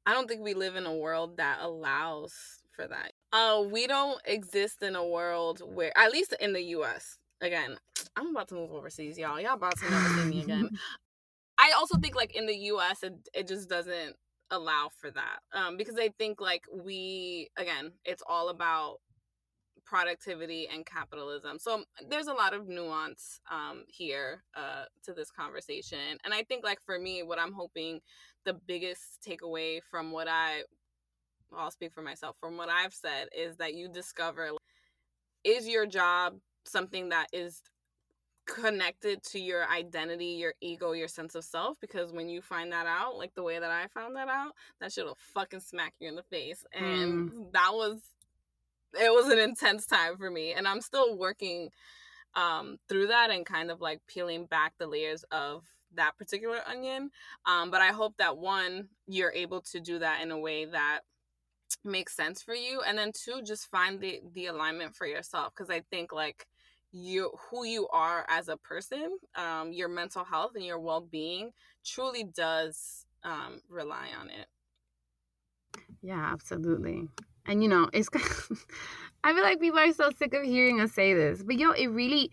[0.05, 2.33] I don't think we live in a world that allows
[2.75, 3.13] for that.
[3.33, 7.19] Uh, we don't exist in a world where, at least in the U.S.
[7.41, 7.77] Again,
[8.17, 9.41] I'm about to move overseas, y'all.
[9.41, 10.71] Y'all about to never see me again.
[11.59, 13.03] I also think like in the U.S.
[13.03, 14.17] it it just doesn't
[14.51, 18.99] allow for that um, because I think like we again it's all about
[19.87, 21.59] productivity and capitalism.
[21.59, 26.19] So there's a lot of nuance um, here uh, to this conversation.
[26.25, 28.01] And I think, like, for me, what I'm hoping
[28.45, 30.63] the biggest takeaway from what I,
[31.57, 34.51] I'll speak for myself, from what I've said is that you discover
[35.45, 36.35] is your job
[36.65, 37.63] something that is
[38.47, 41.77] connected to your identity, your ego, your sense of self.
[41.81, 44.93] Because when you find that out, like the way that I found that out, that
[44.93, 46.65] shit'll fucking smack you in the face.
[46.73, 47.53] And mm.
[47.53, 48.01] that was
[49.01, 51.71] it was an intense time for me and i'm still working
[52.35, 57.11] um, through that and kind of like peeling back the layers of that particular onion
[57.47, 61.01] um, but i hope that one you're able to do that in a way that
[61.87, 65.71] makes sense for you and then two just find the the alignment for yourself because
[65.71, 66.47] i think like
[66.93, 71.51] you who you are as a person um, your mental health and your well-being
[71.85, 74.47] truly does um, rely on it
[76.03, 77.09] yeah absolutely
[77.49, 78.09] and you know, it's
[79.25, 81.43] I feel like people are so sick of hearing us say this.
[81.43, 82.31] But yo, it really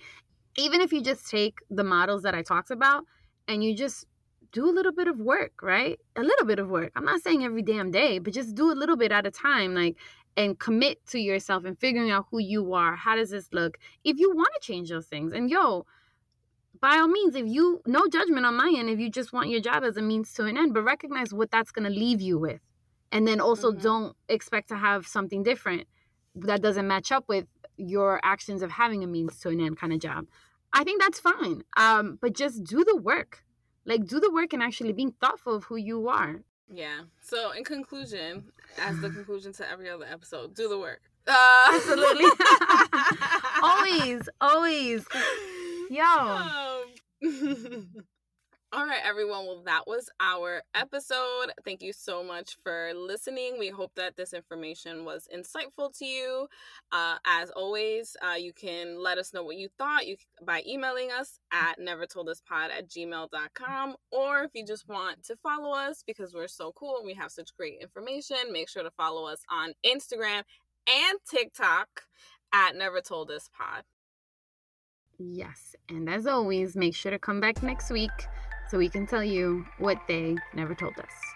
[0.58, 3.06] even if you just take the models that I talked about
[3.48, 4.06] and you just
[4.54, 6.00] do a little bit of work, right?
[6.16, 6.92] A little bit of work.
[6.96, 9.76] I'm not saying every damn day, but just do a little bit at a time
[9.76, 9.98] like
[10.38, 12.96] and commit to yourself and figuring out who you are.
[12.96, 13.78] How does this look?
[14.04, 15.34] If you want to change those things.
[15.34, 15.86] And yo,
[16.80, 19.62] by all means, if you, no judgment on my end, if you just want your
[19.62, 22.38] job as a means to an end, but recognize what that's going to leave you
[22.38, 22.62] with.
[23.12, 23.82] And then also mm-hmm.
[23.82, 25.88] don't expect to have something different
[26.36, 27.46] that doesn't match up with
[27.78, 30.26] your actions of having a means to an end kind of job.
[30.74, 31.64] I think that's fine.
[31.78, 33.43] Um, but just do the work.
[33.86, 36.42] Like do the work and actually being thoughtful of who you are.
[36.72, 37.02] Yeah.
[37.22, 38.46] So in conclusion,
[38.80, 41.02] as the conclusion to every other episode, do the work.
[41.26, 42.26] Uh, Absolutely.
[43.64, 45.06] always, always.
[45.90, 46.04] Yo.
[46.04, 46.84] Um,
[48.74, 49.46] all right, everyone.
[49.46, 51.52] Well, that was our episode.
[51.64, 53.58] Thank you so much for listening.
[53.60, 56.48] We hope that this information was insightful to you.
[56.92, 61.12] Uh, as always, uh, you can let us know what you thought you by emailing
[61.12, 63.96] us at nevertolduspod at gmail.com.
[64.12, 67.32] Or if you just want to follow us because we're so cool and we have
[67.32, 70.42] such great information, make sure to follow us on Instagram
[70.88, 71.88] and TikTok
[72.52, 73.84] at Never Told Us Pod.
[75.20, 78.10] Yes, and as always, make sure to come back next week
[78.74, 81.33] so we can tell you what they never told us.